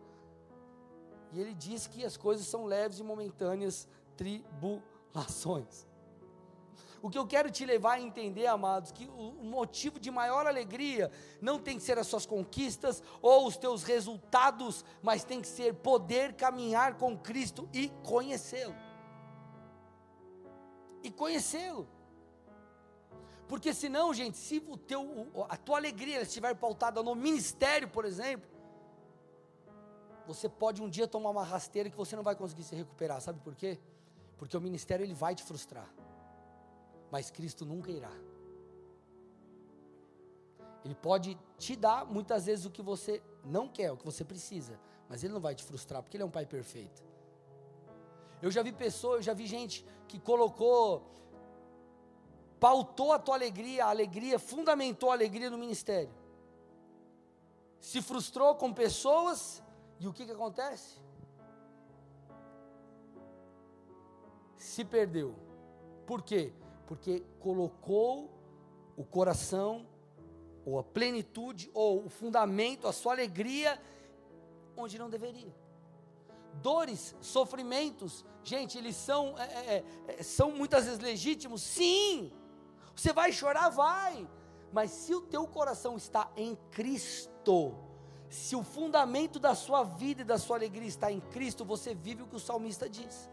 [1.33, 5.87] E ele diz que as coisas são leves e momentâneas tribulações.
[7.07, 11.09] O que eu quero te levar a entender, amados, que o motivo de maior alegria
[11.41, 15.73] não tem que ser as suas conquistas ou os teus resultados, mas tem que ser
[15.75, 18.75] poder caminhar com Cristo e conhecê-lo.
[21.01, 21.87] E conhecê-lo.
[23.47, 28.51] Porque senão, gente, se o teu, a tua alegria estiver pautada no ministério, por exemplo,
[30.27, 33.21] você pode um dia tomar uma rasteira que você não vai conseguir se recuperar.
[33.21, 33.79] Sabe por quê?
[34.37, 35.89] Porque o ministério ele vai te frustrar.
[37.11, 38.13] Mas Cristo nunca irá.
[40.85, 44.79] Ele pode te dar muitas vezes o que você não quer, o que você precisa,
[45.09, 47.03] mas ele não vai te frustrar, porque ele é um pai perfeito.
[48.41, 51.17] Eu já vi pessoas, eu já vi gente que colocou
[52.61, 56.15] pautou a tua alegria, a alegria, fundamentou a alegria no ministério.
[57.81, 59.63] Se frustrou com pessoas,
[60.01, 61.01] e o que, que acontece?
[64.57, 65.35] Se perdeu.
[66.07, 66.53] Por quê?
[66.87, 68.31] Porque colocou
[68.97, 69.87] o coração,
[70.65, 73.81] ou a plenitude, ou o fundamento, a sua alegria,
[74.77, 75.55] onde não deveria.
[76.63, 79.45] Dores, sofrimentos, gente, eles são, é,
[79.77, 82.33] é, é são muitas vezes legítimos, sim.
[82.95, 83.69] Você vai chorar?
[83.69, 84.27] Vai.
[84.73, 87.75] Mas se o teu coração está em Cristo,
[88.29, 92.23] se o fundamento da sua vida e da sua alegria está em Cristo, você vive
[92.23, 93.31] o que o salmista diz.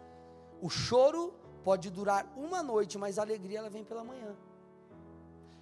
[0.61, 1.33] O choro
[1.63, 4.35] pode durar uma noite, mas a alegria ela vem pela manhã.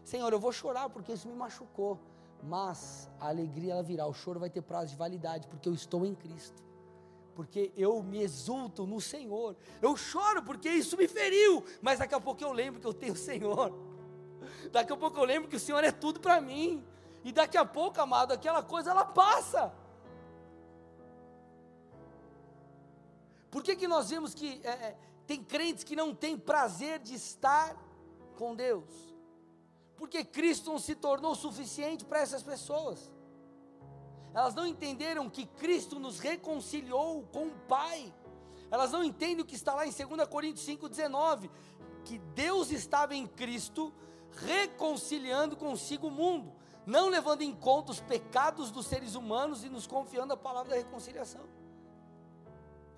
[0.03, 1.99] Senhor, eu vou chorar porque isso me machucou,
[2.43, 6.05] mas a alegria ela virá, o choro vai ter prazo de validade, porque eu estou
[6.05, 6.63] em Cristo.
[7.35, 9.55] Porque eu me exulto no Senhor.
[9.81, 13.13] Eu choro porque isso me feriu, mas daqui a pouco eu lembro que eu tenho
[13.13, 13.71] o Senhor.
[14.71, 16.83] Daqui a pouco eu lembro que o Senhor é tudo para mim.
[17.23, 19.71] E daqui a pouco, amado, aquela coisa ela passa.
[23.49, 24.97] Por que, que nós vemos que é, é,
[25.31, 27.73] tem crentes que não têm prazer de estar
[28.35, 29.15] com Deus?
[29.95, 33.09] Porque Cristo não se tornou suficiente para essas pessoas.
[34.33, 38.13] Elas não entenderam que Cristo nos reconciliou com o Pai.
[38.69, 41.49] Elas não entendem o que está lá em 2 Coríntios 5,19:
[42.03, 43.93] que Deus estava em Cristo
[44.31, 46.51] reconciliando consigo o mundo,
[46.85, 50.75] não levando em conta os pecados dos seres humanos e nos confiando a palavra da
[50.75, 51.47] reconciliação.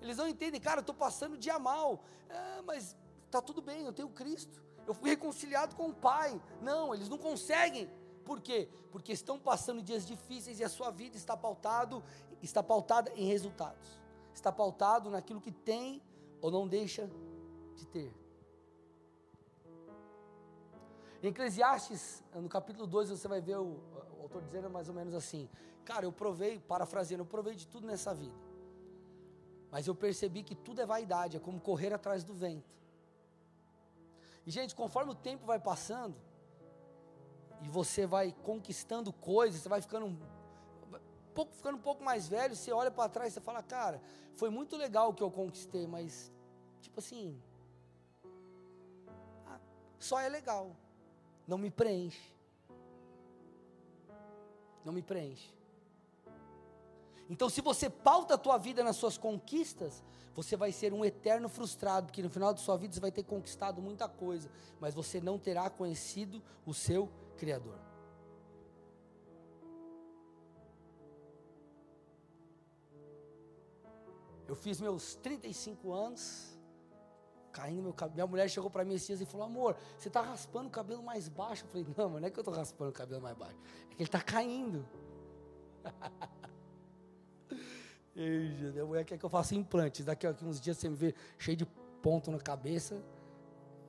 [0.00, 3.92] Eles não entendem, cara, eu estou passando dia mal, é, mas está tudo bem, eu
[3.92, 6.40] tenho Cristo, eu fui reconciliado com o Pai.
[6.60, 7.90] Não, eles não conseguem.
[8.24, 8.68] Por quê?
[8.90, 12.02] Porque estão passando dias difíceis e a sua vida está pautado,
[12.42, 14.00] está pautada em resultados.
[14.34, 16.02] Está pautado naquilo que tem
[16.40, 17.10] ou não deixa
[17.74, 18.12] de ter.
[21.22, 23.80] Em Eclesiastes, no capítulo 2, você vai ver o,
[24.18, 25.48] o autor dizendo mais ou menos assim:
[25.84, 28.34] Cara, eu provei, parafraseando, eu provei de tudo nessa vida.
[29.74, 32.72] Mas eu percebi que tudo é vaidade, é como correr atrás do vento.
[34.46, 36.16] E, gente, conforme o tempo vai passando,
[37.60, 40.16] e você vai conquistando coisas, você vai ficando um
[41.34, 44.00] pouco, ficando um pouco mais velho, você olha para trás e fala, cara,
[44.36, 46.32] foi muito legal o que eu conquistei, mas,
[46.80, 47.42] tipo assim,
[49.48, 49.58] ah,
[49.98, 50.76] só é legal
[51.46, 52.32] não me preenche.
[54.84, 55.52] Não me preenche.
[57.28, 60.02] Então, se você pauta a tua vida nas suas conquistas,
[60.34, 63.22] você vai ser um eterno frustrado, porque no final da sua vida você vai ter
[63.22, 67.78] conquistado muita coisa, mas você não terá conhecido o seu Criador.
[74.46, 76.54] Eu fiz meus 35 anos,
[77.50, 78.14] caindo meu cabelo.
[78.14, 81.02] Minha mulher chegou para mim esses dias e falou: Amor, você está raspando o cabelo
[81.02, 81.64] mais baixo?
[81.64, 83.56] Eu falei: Não, mas não é que eu estou raspando o cabelo mais baixo,
[83.90, 84.86] é que ele está caindo.
[88.14, 90.04] Minha mulher quer que eu faça implantes.
[90.04, 91.66] Daqui a uns dias você me vê cheio de
[92.00, 93.02] ponto na cabeça,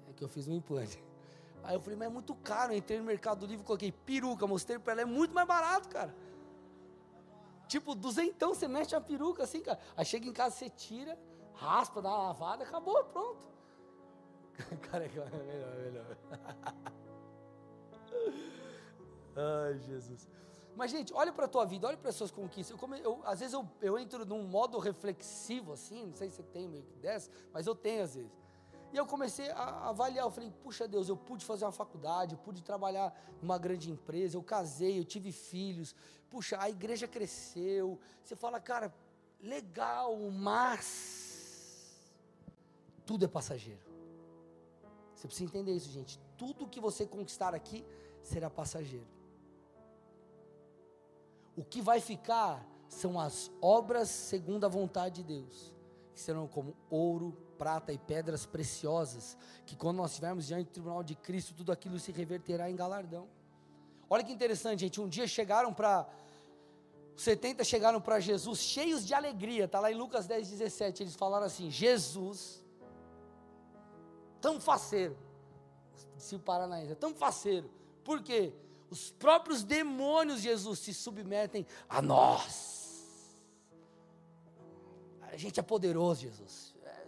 [0.09, 1.03] é que eu fiz um implante.
[1.63, 2.73] Aí eu falei, mas é muito caro.
[2.73, 6.15] Eu entrei no Mercado Livre, coloquei peruca, mostrei para ela, é muito mais barato, cara.
[7.67, 9.79] Tipo, duzentão, você mexe a peruca assim, cara.
[9.97, 11.17] Aí chega em casa, você tira,
[11.53, 13.47] raspa, dá uma lavada, acabou, pronto.
[14.89, 16.17] Careca é melhor, é melhor.
[19.35, 20.27] Ai, Jesus.
[20.75, 22.77] Mas, gente, olha para a tua vida, olha para as suas conquistas.
[22.79, 26.43] Eu, eu, às vezes eu, eu entro num modo reflexivo, assim, não sei se você
[26.43, 28.31] tem meio que dessa, mas eu tenho às vezes.
[28.91, 32.39] E eu comecei a avaliar, eu falei, puxa Deus, eu pude fazer uma faculdade, eu
[32.39, 35.95] pude trabalhar numa grande empresa, eu casei, eu tive filhos,
[36.29, 37.99] puxa, a igreja cresceu.
[38.23, 38.93] Você fala, cara,
[39.41, 42.01] legal, mas
[43.05, 43.81] tudo é passageiro.
[45.13, 46.19] Você precisa entender isso, gente.
[46.37, 47.85] Tudo que você conquistar aqui
[48.21, 49.14] será passageiro.
[51.55, 55.73] O que vai ficar são as obras segundo a vontade de Deus,
[56.13, 61.03] que serão como ouro, prata e pedras preciosas, que quando nós estivermos diante do tribunal
[61.03, 63.27] de Cristo, tudo aquilo se reverterá em galardão.
[64.09, 65.01] Olha que interessante, gente.
[65.01, 66.07] Um dia chegaram para.
[67.15, 71.03] Os 70 chegaram para Jesus cheios de alegria, está lá em Lucas 10, 17.
[71.03, 72.63] Eles falaram assim: Jesus,
[74.41, 75.17] tão faceiro,
[76.17, 77.71] se paranaense, é tão faceiro,
[78.03, 78.53] por quê?
[78.89, 82.75] Os próprios demônios, Jesus, se submetem a nós.
[85.21, 86.75] A gente é poderoso, Jesus.
[86.83, 87.07] É,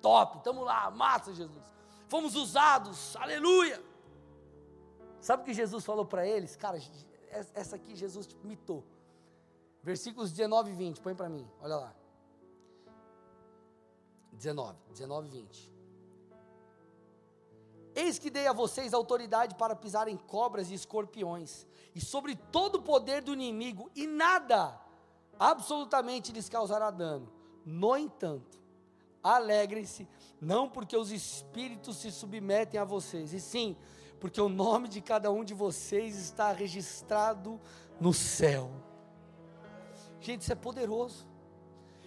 [0.00, 1.64] top, estamos lá, massa, Jesus.
[2.08, 3.82] Fomos usados, aleluia.
[5.20, 6.56] Sabe o que Jesus falou para eles?
[6.56, 6.78] Cara,
[7.54, 8.84] essa aqui Jesus tipo, mitou.
[9.82, 11.94] Versículos 19 e 20, põe para mim, olha lá.
[14.32, 15.72] 19, 19 e 20.
[17.94, 22.82] Eis que dei a vocês autoridade para pisarem cobras e escorpiões, e sobre todo o
[22.82, 24.80] poder do inimigo, e nada,
[25.38, 27.30] absolutamente lhes causará dano.
[27.64, 28.60] No entanto,
[29.22, 30.08] alegrem-se,
[30.40, 33.76] não porque os espíritos se submetem a vocês, e sim
[34.22, 37.60] porque o nome de cada um de vocês está registrado
[38.00, 38.70] no céu.
[40.20, 41.26] Gente, isso é poderoso.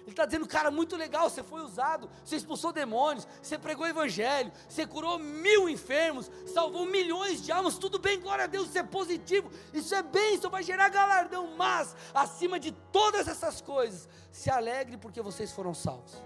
[0.06, 3.90] Ele está dizendo, cara, muito legal, você foi usado, você expulsou demônios, você pregou o
[3.90, 8.78] evangelho, você curou mil enfermos, salvou milhões de almas, tudo bem, glória a Deus, isso
[8.78, 14.52] é positivo, isso é bênção, vai gerar galardão, mas, acima de todas essas coisas, se
[14.52, 16.22] alegre porque vocês foram salvos,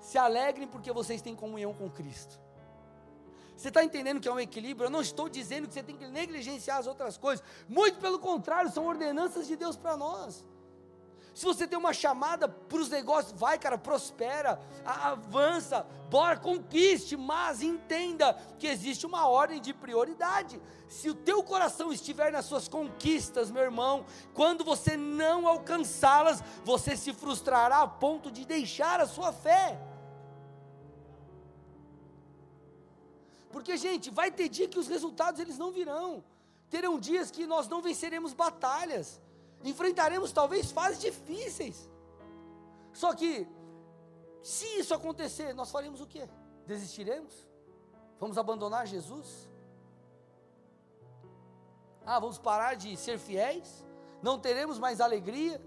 [0.00, 2.40] se alegrem porque vocês têm comunhão com Cristo.
[3.56, 4.86] Você está entendendo que é um equilíbrio?
[4.86, 7.44] Eu não estou dizendo que você tem que negligenciar as outras coisas.
[7.68, 10.44] Muito pelo contrário, são ordenanças de Deus para nós.
[11.34, 17.62] Se você tem uma chamada para os negócios, vai, cara, prospera, avança, bora, conquiste, mas
[17.62, 20.60] entenda que existe uma ordem de prioridade.
[20.88, 26.96] Se o teu coração estiver nas suas conquistas, meu irmão, quando você não alcançá-las, você
[26.98, 29.80] se frustrará a ponto de deixar a sua fé.
[33.50, 36.22] Porque, gente, vai ter dia que os resultados eles não virão.
[36.68, 39.20] Terão dias que nós não venceremos batalhas.
[39.64, 41.88] Enfrentaremos talvez fases difíceis.
[42.92, 43.46] Só que,
[44.42, 46.28] se isso acontecer, nós faremos o quê?
[46.66, 47.46] Desistiremos?
[48.18, 49.48] Vamos abandonar Jesus?
[52.04, 53.84] Ah, vamos parar de ser fiéis?
[54.20, 55.60] Não teremos mais alegria?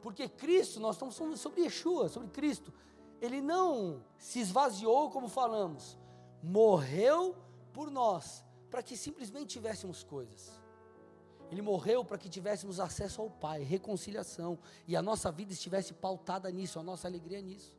[0.00, 2.72] Porque Cristo, nós estamos sobre Yeshua, sobre Cristo.
[3.20, 5.96] Ele não se esvaziou como falamos,
[6.42, 7.36] morreu
[7.72, 10.61] por nós, para que simplesmente tivéssemos coisas.
[11.52, 16.50] Ele morreu para que tivéssemos acesso ao Pai, reconciliação, e a nossa vida estivesse pautada
[16.50, 17.76] nisso, a nossa alegria nisso.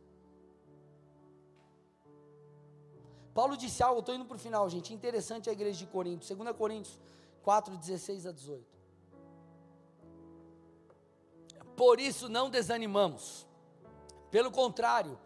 [3.34, 6.56] Paulo disse algo, estou indo para o final, gente, interessante a igreja de Corinto, 2
[6.56, 7.00] Coríntios
[7.42, 8.64] 4, 16 a 18.
[11.76, 13.48] Por isso não desanimamos,
[14.30, 15.18] pelo contrário,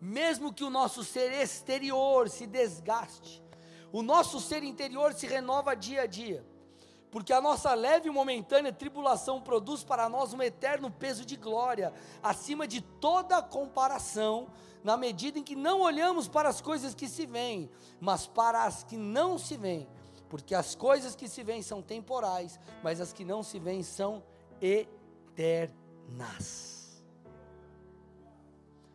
[0.00, 3.42] mesmo que o nosso ser exterior se desgaste,
[3.90, 6.46] o nosso ser interior se renova dia a dia,
[7.10, 11.92] porque a nossa leve e momentânea tribulação produz para nós um eterno peso de glória,
[12.22, 14.48] acima de toda comparação,
[14.82, 18.82] na medida em que não olhamos para as coisas que se veem, mas para as
[18.82, 19.88] que não se veem,
[20.28, 24.22] porque as coisas que se veem são temporais, mas as que não se veem são
[24.60, 25.16] eternas.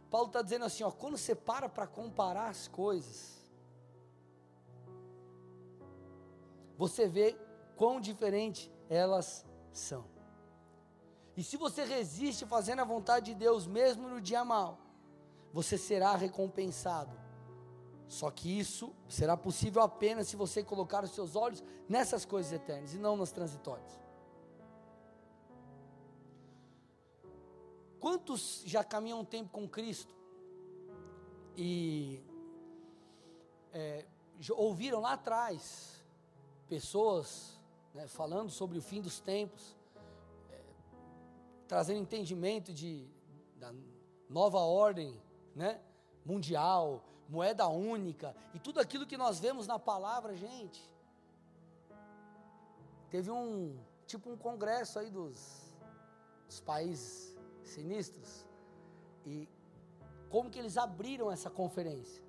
[0.09, 3.41] Paulo está dizendo assim: ó, quando você para para comparar as coisas,
[6.77, 7.37] você vê
[7.81, 10.05] quão diferente elas são.
[11.35, 14.77] E se você resiste fazendo a vontade de Deus, mesmo no dia mal,
[15.51, 17.19] você será recompensado.
[18.07, 22.93] Só que isso será possível apenas se você colocar os seus olhos nessas coisas eternas
[22.93, 23.99] e não nas transitórias.
[27.99, 30.13] Quantos já caminham um tempo com Cristo
[31.57, 32.21] e
[33.73, 34.05] é,
[34.51, 36.05] ouviram lá atrás
[36.67, 37.59] pessoas
[37.93, 39.75] né, falando sobre o fim dos tempos,
[40.49, 40.61] é,
[41.67, 43.07] trazendo entendimento de,
[43.55, 43.73] da
[44.29, 45.21] nova ordem
[45.55, 45.79] né,
[46.25, 50.89] mundial, moeda única e tudo aquilo que nós vemos na palavra, gente.
[53.09, 55.73] Teve um tipo um congresso aí dos,
[56.47, 58.45] dos países sinistros.
[59.25, 59.47] E
[60.29, 62.23] como que eles abriram essa conferência?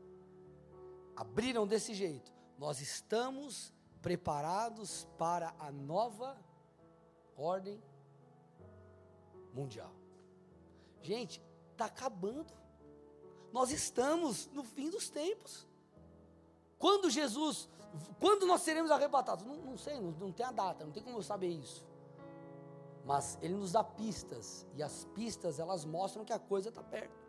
[1.16, 2.32] Abriram desse jeito.
[2.58, 3.72] Nós estamos
[4.02, 6.36] preparados para a nova
[7.36, 7.80] ordem
[9.54, 9.92] mundial.
[11.00, 11.40] Gente,
[11.70, 12.52] está acabando.
[13.52, 15.66] Nós estamos no fim dos tempos.
[16.78, 17.68] Quando Jesus,
[18.18, 19.44] quando nós seremos arrebatados?
[19.44, 21.86] Não, não sei, não, não tem a data, não tem como eu saber isso.
[23.04, 27.20] Mas ele nos dá pistas, e as pistas elas mostram que a coisa está perto.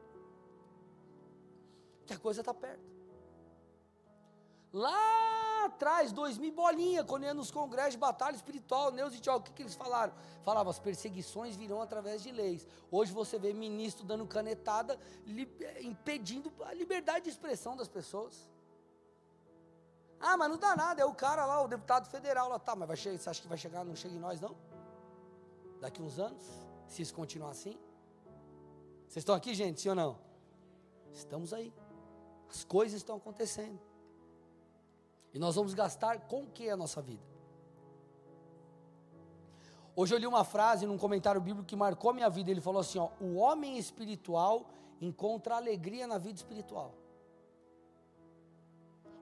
[2.06, 2.84] que a coisa está perto.
[4.72, 9.42] Lá atrás, 2000 bolinha, quando ia nos congressos de batalha espiritual, Neus e Tiago, o
[9.44, 10.14] que, que eles falaram?
[10.44, 12.68] Falavam, as perseguições virão através de leis.
[12.92, 15.50] Hoje você vê ministro dando canetada, li,
[15.82, 18.50] impedindo a liberdade de expressão das pessoas.
[20.20, 22.88] Ah, mas não dá nada, é o cara lá, o deputado federal lá, tá, mas
[22.88, 24.56] vai chegar, você acha que vai chegar, não chega em nós não?
[25.82, 26.44] Daqui uns anos,
[26.88, 27.78] se isso continuar assim?
[29.08, 30.18] Vocês estão aqui, gente, sim ou não?
[31.14, 31.74] Estamos aí.
[32.50, 33.80] As coisas estão acontecendo.
[35.34, 37.24] E nós vamos gastar com o que a nossa vida?
[39.96, 42.52] Hoje eu li uma frase num comentário bíblico que marcou minha vida.
[42.52, 44.70] Ele falou assim: ó, o homem espiritual
[45.02, 46.94] encontra alegria na vida espiritual.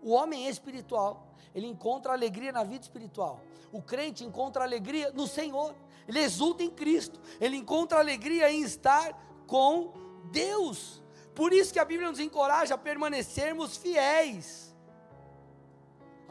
[0.02, 3.40] O homem espiritual, ele encontra alegria na vida espiritual.
[3.72, 5.76] O crente encontra alegria no Senhor.
[6.08, 7.20] Ele exulta em Cristo.
[7.40, 9.14] Ele encontra alegria em estar
[9.48, 9.94] com
[10.32, 11.02] Deus.
[11.36, 14.71] Por isso que a Bíblia nos encoraja a permanecermos fiéis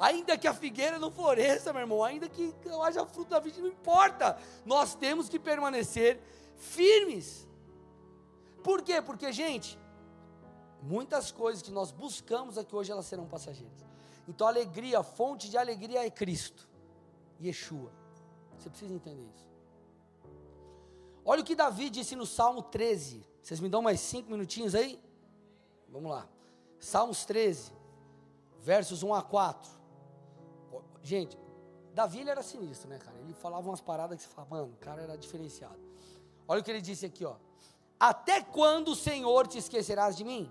[0.01, 3.69] Ainda que a figueira não floresça, meu irmão, ainda que haja fruto da vida, não
[3.69, 4.39] importa.
[4.65, 6.19] Nós temos que permanecer
[6.57, 7.47] firmes.
[8.65, 9.03] Por quê?
[9.03, 9.79] Porque, gente,
[10.83, 13.85] muitas coisas que nós buscamos aqui hoje, elas serão passageiras.
[14.27, 16.67] Então, a alegria, a fonte de alegria é Cristo,
[17.39, 17.93] Yeshua.
[18.57, 19.47] Você precisa entender isso.
[21.27, 23.23] Olha o que Davi disse no Salmo 13.
[23.43, 24.99] Vocês me dão mais cinco minutinhos aí?
[25.91, 26.27] Vamos lá.
[26.79, 27.71] Salmos 13,
[28.61, 29.80] versos 1 a 4.
[31.03, 31.39] Gente,
[31.95, 33.17] Davi ele era sinistro, né, cara?
[33.19, 35.79] Ele falava umas paradas que você fala, mano, o cara era diferenciado.
[36.47, 37.37] Olha o que ele disse aqui, ó.
[37.99, 40.51] Até quando, Senhor, te esquecerás de mim?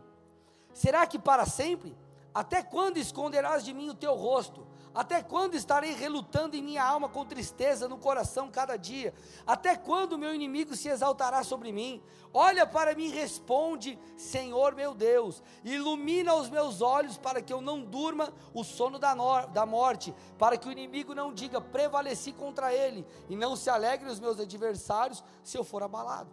[0.73, 1.97] Será que para sempre?
[2.33, 4.65] Até quando esconderás de mim o teu rosto?
[4.93, 9.13] Até quando estarei relutando em minha alma com tristeza no coração cada dia?
[9.45, 12.01] Até quando meu inimigo se exaltará sobre mim?
[12.33, 17.61] Olha para mim e responde, Senhor meu Deus, ilumina os meus olhos para que eu
[17.61, 19.13] não durma o sono da,
[19.45, 24.09] da morte, para que o inimigo não diga, prevaleci contra ele, e não se alegre
[24.09, 26.29] os meus adversários se eu for abalado.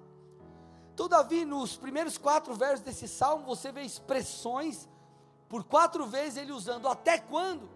[0.94, 4.88] Todavia, nos primeiros quatro versos desse salmo, você vê expressões,
[5.46, 7.75] por quatro vezes ele usando até quando?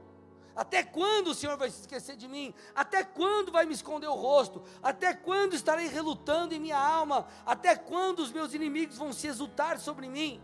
[0.55, 2.55] Até quando o Senhor vai se esquecer de mim?
[2.75, 4.63] Até quando vai me esconder o rosto?
[4.83, 7.27] Até quando estarei relutando em minha alma?
[7.47, 10.43] Até quando os meus inimigos vão se exultar sobre mim?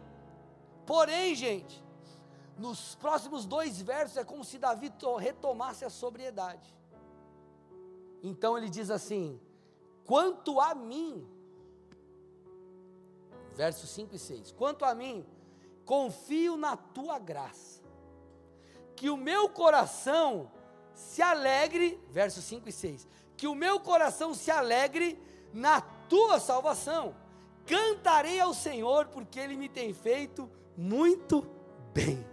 [0.86, 1.84] Porém, gente,
[2.56, 6.74] nos próximos dois versos é como se Davi retomasse a sobriedade.
[8.22, 9.40] Então ele diz assim:
[10.04, 11.28] quanto a mim,
[13.54, 15.26] versos 5 e 6, quanto a mim,
[15.84, 17.85] confio na tua graça
[18.96, 20.50] que o meu coração
[20.94, 25.20] se alegre, versos 5 e 6, que o meu coração se alegre
[25.52, 27.14] na tua salvação.
[27.66, 31.46] Cantarei ao Senhor, porque Ele me tem feito muito
[31.92, 32.26] bem.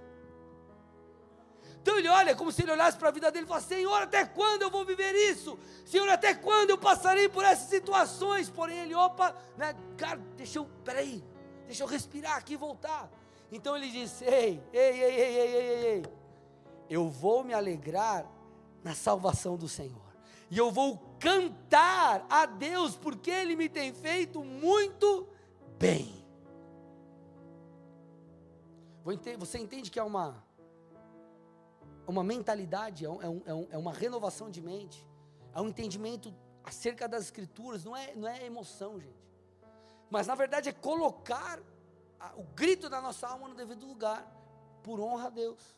[1.81, 4.23] Então ele olha como se ele olhasse para a vida dele e falasse: Senhor, até
[4.23, 5.59] quando eu vou viver isso?
[5.85, 8.49] Senhor, até quando eu passarei por essas situações?
[8.49, 11.21] Porém, ele, opa, né, cara, deixa eu, peraí,
[11.65, 13.11] deixa eu respirar aqui e voltar.
[13.51, 16.22] Então ele diz: Ei, ei, ei, ei, ei, ei, ei, ei
[16.89, 18.29] eu vou me alegrar
[18.83, 20.01] na salvação do Senhor.
[20.49, 25.27] E eu vou cantar a Deus, porque Ele me tem feito muito
[25.79, 26.23] bem.
[29.37, 30.43] Você entende que é uma,
[32.07, 35.05] uma mentalidade, é, um, é, um, é uma renovação de mente,
[35.53, 39.23] é um entendimento acerca das Escrituras, não é, não é emoção, gente.
[40.09, 41.59] Mas na verdade é colocar
[42.37, 44.25] o grito da nossa alma no devido lugar,
[44.81, 45.75] por honra a Deus.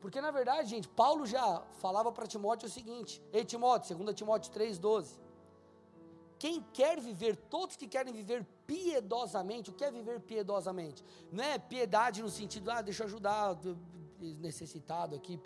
[0.00, 4.52] Porque na verdade, gente, Paulo já falava para Timóteo o seguinte: Ei Timóteo, 2 Timóteo
[4.52, 5.18] 3,12.
[6.38, 11.02] Quem quer viver, todos que querem viver piedosamente, o que é viver piedosamente?
[11.32, 13.56] Não é piedade no sentido, ah, deixa eu ajudar
[14.20, 15.40] necessitado aqui,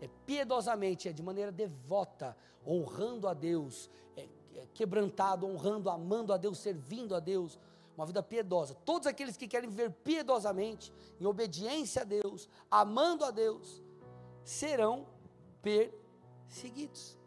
[0.00, 2.36] é piedosamente, é de maneira devota,
[2.66, 7.58] honrando a Deus, é, é quebrantado, honrando, amando a Deus, servindo a Deus,
[7.96, 8.74] uma vida piedosa.
[8.84, 10.90] Todos aqueles que querem viver piedosamente,
[11.20, 13.82] em obediência a Deus, amando a Deus,
[14.44, 15.06] serão
[15.62, 17.18] perseguidos.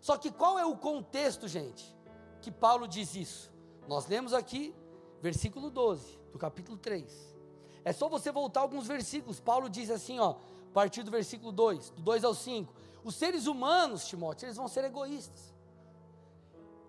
[0.00, 1.96] Só que qual é o contexto, gente,
[2.40, 3.52] que Paulo diz isso?
[3.88, 4.74] Nós lemos aqui,
[5.20, 7.36] versículo 12, do capítulo 3.
[7.84, 9.40] É só você voltar alguns versículos.
[9.40, 12.72] Paulo diz assim, ó, a partir do versículo 2, do 2 ao 5.
[13.02, 15.55] Os seres humanos, Timóteo, eles vão ser egoístas.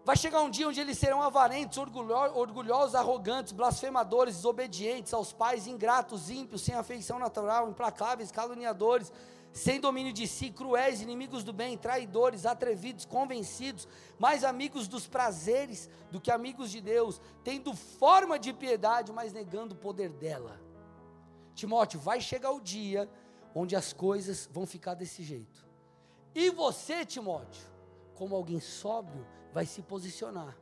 [0.08, 6.30] Vai chegar um dia onde eles serão avarentos, orgulhosos, arrogantes, blasfemadores, desobedientes aos pais, ingratos,
[6.30, 9.12] ímpios, sem afeição natural, implacáveis, caluniadores,
[9.52, 13.86] sem domínio de si, cruéis, inimigos do bem, traidores, atrevidos, convencidos,
[14.18, 19.76] mais amigos dos prazeres do que amigos de Deus, tendo forma de piedade, mas negando
[19.76, 20.58] o poder dela.
[21.54, 23.10] Timóteo, vai chegar o dia
[23.54, 25.68] onde as coisas vão ficar desse jeito.
[26.34, 27.68] E você, Timóteo,
[28.16, 29.28] como alguém sóbrio,
[29.58, 30.56] vai se posicionar.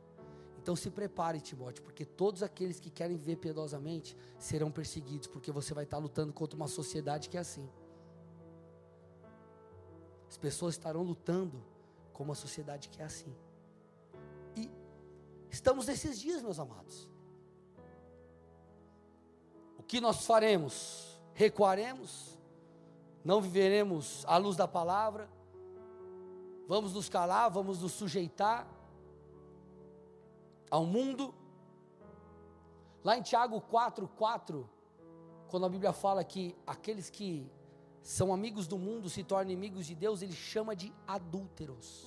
[0.58, 5.74] Então se prepare, Timóteo, porque todos aqueles que querem viver piedosamente serão perseguidos, porque você
[5.74, 7.68] vai estar lutando contra uma sociedade que é assim.
[10.26, 11.62] As pessoas estarão lutando
[12.14, 13.36] com uma sociedade que é assim.
[14.56, 14.70] E
[15.50, 17.06] estamos nesses dias, meus amados.
[19.78, 21.20] O que nós faremos?
[21.34, 22.38] Recuaremos?
[23.22, 25.28] Não viveremos à luz da palavra?
[26.66, 27.50] Vamos nos calar?
[27.50, 28.74] Vamos nos sujeitar
[30.70, 31.34] ao mundo?
[33.04, 34.68] Lá em Tiago 4, 4,
[35.48, 37.50] quando a Bíblia fala que aqueles que
[38.02, 42.06] são amigos do mundo se tornam inimigos de Deus, ele chama de adúlteros.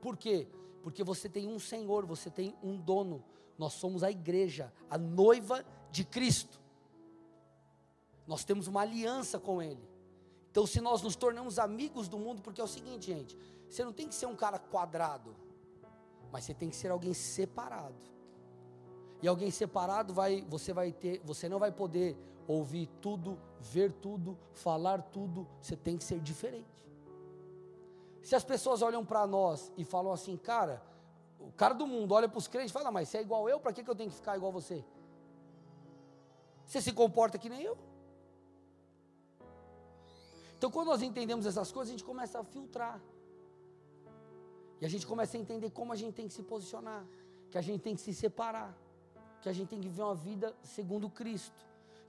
[0.00, 0.48] Por quê?
[0.82, 3.24] Porque você tem um Senhor, você tem um dono.
[3.56, 6.60] Nós somos a igreja, a noiva de Cristo.
[8.26, 9.88] Nós temos uma aliança com Ele.
[10.50, 13.36] Então, se nós nos tornamos amigos do mundo, porque é o seguinte, gente:
[13.68, 15.34] você não tem que ser um cara quadrado,
[16.34, 17.94] mas você tem que ser alguém separado.
[19.22, 22.16] E alguém separado vai, você vai ter, você não vai poder
[22.48, 26.66] ouvir tudo, ver tudo, falar tudo, você tem que ser diferente.
[28.20, 30.82] Se as pessoas olham para nós e falam assim, cara,
[31.38, 33.60] o cara do mundo olha para os crentes e fala, mas você é igual eu,
[33.60, 34.84] para que, que eu tenho que ficar igual você?
[36.66, 37.78] Você se comporta que nem eu.
[40.58, 43.00] Então, quando nós entendemos essas coisas, a gente começa a filtrar.
[44.84, 47.02] E a gente começa a entender como a gente tem que se posicionar,
[47.50, 48.76] que a gente tem que se separar,
[49.40, 51.60] que a gente tem que viver uma vida segundo Cristo,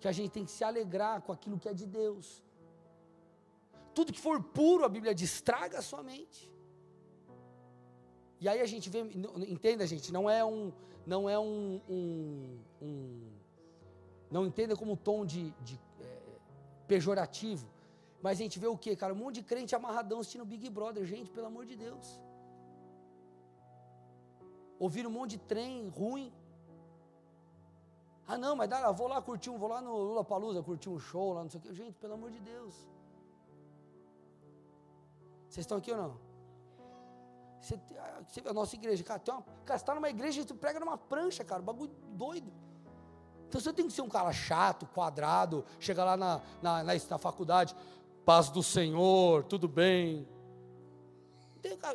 [0.02, 2.44] que a gente tem que se alegrar com aquilo que é de Deus,
[3.94, 5.42] tudo que for puro, a Bíblia diz,
[5.78, 6.52] a sua mente.
[8.42, 9.00] E aí a gente vê,
[9.48, 10.74] entenda gente, não é um,
[11.06, 13.32] não é um, um, um
[14.30, 16.20] não entenda como tom de, de é,
[16.90, 17.66] pejorativo,
[18.22, 19.14] mas a gente vê o que, cara?
[19.14, 22.25] Um monte de crente amarradão assistindo Big Brother, gente, pelo amor de Deus.
[24.80, 26.32] Ouvir um monte de trem ruim.
[28.28, 31.00] Ah, não, mas dá, vou lá curtir um, vou lá no Lula Palusa curtir um
[31.00, 31.74] show lá, não sei o que.
[31.74, 32.74] Gente, pelo amor de Deus.
[35.48, 36.18] Vocês estão aqui ou não?
[37.62, 37.80] Você,
[38.28, 40.80] você, a nossa igreja, cara, tem uma, cara, você está numa igreja e tu prega
[40.80, 42.52] numa prancha, cara, bagulho doido.
[43.48, 47.18] Então você tem que ser um cara chato, quadrado, chegar lá na, na, na, na
[47.18, 47.76] faculdade,
[48.26, 50.28] paz do Senhor, tudo bem.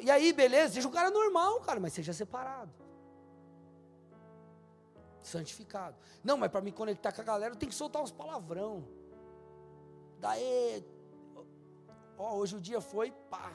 [0.03, 2.73] E aí, beleza, seja um cara normal, cara, mas seja separado.
[5.23, 5.97] Santificado.
[6.25, 8.87] Não, mas para me conectar com a galera, eu tenho que soltar uns palavrão.
[10.19, 10.85] Daí,
[12.23, 13.51] Ó, hoje o dia foi, pá.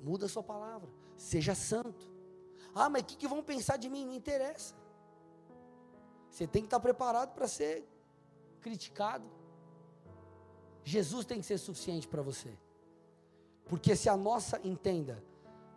[0.00, 0.88] Muda a sua palavra.
[1.16, 2.08] Seja santo.
[2.72, 4.06] Ah, mas o que, que vão pensar de mim?
[4.06, 4.72] Não interessa.
[6.30, 7.84] Você tem que estar preparado para ser
[8.60, 9.28] criticado.
[10.84, 12.56] Jesus tem que ser suficiente para você.
[13.66, 15.22] Porque se a nossa, entenda,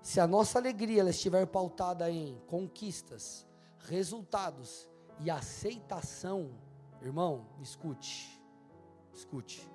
[0.02, 3.46] se a nossa alegria ela estiver pautada em conquistas,
[3.80, 4.88] resultados
[5.20, 6.52] e aceitação,
[7.02, 8.42] irmão, escute,
[9.14, 9.70] escute.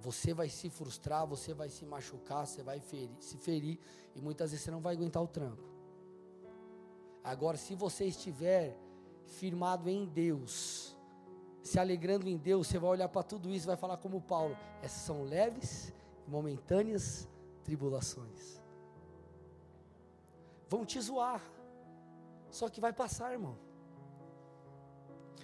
[0.00, 3.78] Você vai se frustrar, você vai se machucar, você vai ferir, se ferir
[4.14, 5.64] e muitas vezes você não vai aguentar o tranco.
[7.24, 8.78] Agora, se você estiver
[9.24, 10.96] firmado em Deus,
[11.60, 14.56] se alegrando em Deus, você vai olhar para tudo isso e vai falar como Paulo:
[14.80, 15.92] essas são leves
[16.26, 17.28] momentâneas
[17.64, 18.62] tribulações.
[20.68, 21.40] Vão te zoar,
[22.50, 23.56] só que vai passar, irmão.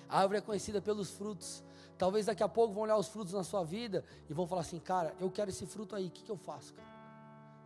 [0.09, 1.65] A árvore é conhecida pelos frutos.
[1.97, 4.79] Talvez daqui a pouco vão olhar os frutos na sua vida e vão falar assim,
[4.79, 6.89] cara, eu quero esse fruto aí, o que, que eu faço, cara?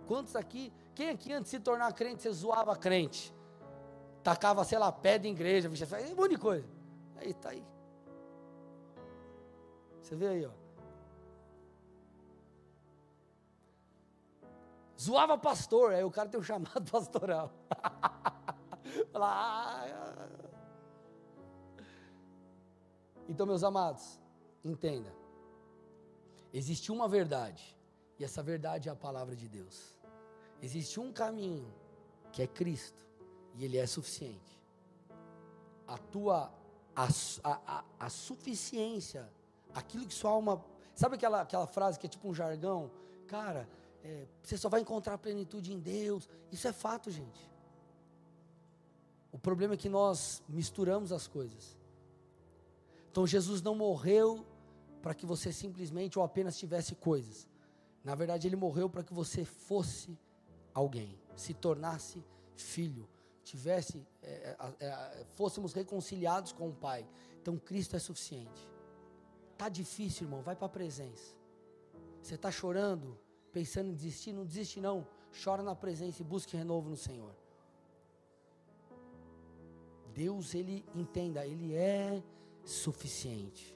[0.07, 3.35] Quantos aqui, quem aqui antes de se tornar crente, você zoava crente?
[4.23, 6.69] Tacava, sei lá, pedra em igreja, um monte de coisa.
[7.17, 7.65] Aí, tá aí.
[10.03, 10.66] Você vê aí, ó.
[14.99, 17.53] Zoava pastor, aí o cara tem um chamado pastoral.
[23.29, 24.19] Então, meus amados,
[24.67, 25.15] Entenda.
[26.53, 27.77] Existe uma verdade,
[28.19, 29.97] e essa verdade é a palavra de Deus.
[30.61, 31.73] Existe um caminho,
[32.33, 33.07] que é Cristo,
[33.55, 34.61] e Ele é suficiente.
[35.87, 36.53] A tua,
[36.97, 37.09] a,
[37.45, 39.31] a, a suficiência,
[39.73, 40.65] aquilo que sua alma.
[40.97, 42.91] Sabe aquela, aquela frase que é tipo um jargão?
[43.29, 43.69] Cara,
[44.07, 46.29] é, você só vai encontrar plenitude em Deus.
[46.53, 47.51] Isso é fato, gente.
[49.33, 51.77] O problema é que nós misturamos as coisas.
[53.11, 54.47] Então Jesus não morreu
[55.03, 57.49] para que você simplesmente ou apenas tivesse coisas.
[58.05, 60.17] Na verdade, ele morreu para que você fosse
[60.73, 62.23] alguém, se tornasse
[62.55, 63.09] filho,
[63.43, 67.05] tivesse, é, é, é, fôssemos reconciliados com o Pai.
[67.43, 68.69] Então Cristo é suficiente.
[69.59, 71.35] Tá difícil, irmão, vai para a presença.
[72.23, 73.19] Você está chorando,
[73.57, 75.07] pensando em desistir, não desiste não.
[75.43, 77.35] Chora na presença e busque renovo no Senhor.
[80.13, 82.23] Deus, ele entenda, ele é
[82.67, 83.75] suficiente.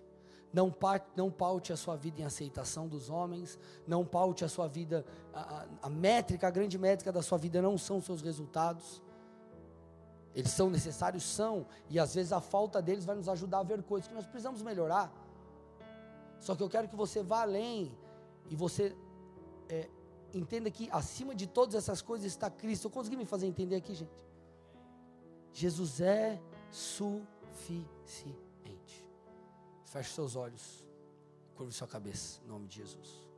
[0.53, 0.75] Não,
[1.17, 5.03] não paute a sua vida em aceitação dos homens, não paute a sua vida,
[5.33, 9.03] a, a, métrica, a grande métrica da sua vida não são seus resultados.
[10.35, 11.23] Eles são necessários?
[11.23, 14.27] São, e às vezes a falta deles vai nos ajudar a ver coisas que nós
[14.27, 15.11] precisamos melhorar.
[16.39, 17.97] Só que eu quero que você vá além
[18.51, 18.95] e você
[20.35, 22.91] entenda que acima de todas essas coisas está Cristo.
[22.91, 24.13] Consegui me fazer entender aqui, gente?
[25.53, 27.91] Jesus é suficiente.
[29.85, 30.85] Feche seus olhos,
[31.55, 33.30] curve sua cabeça, em nome de Jesus.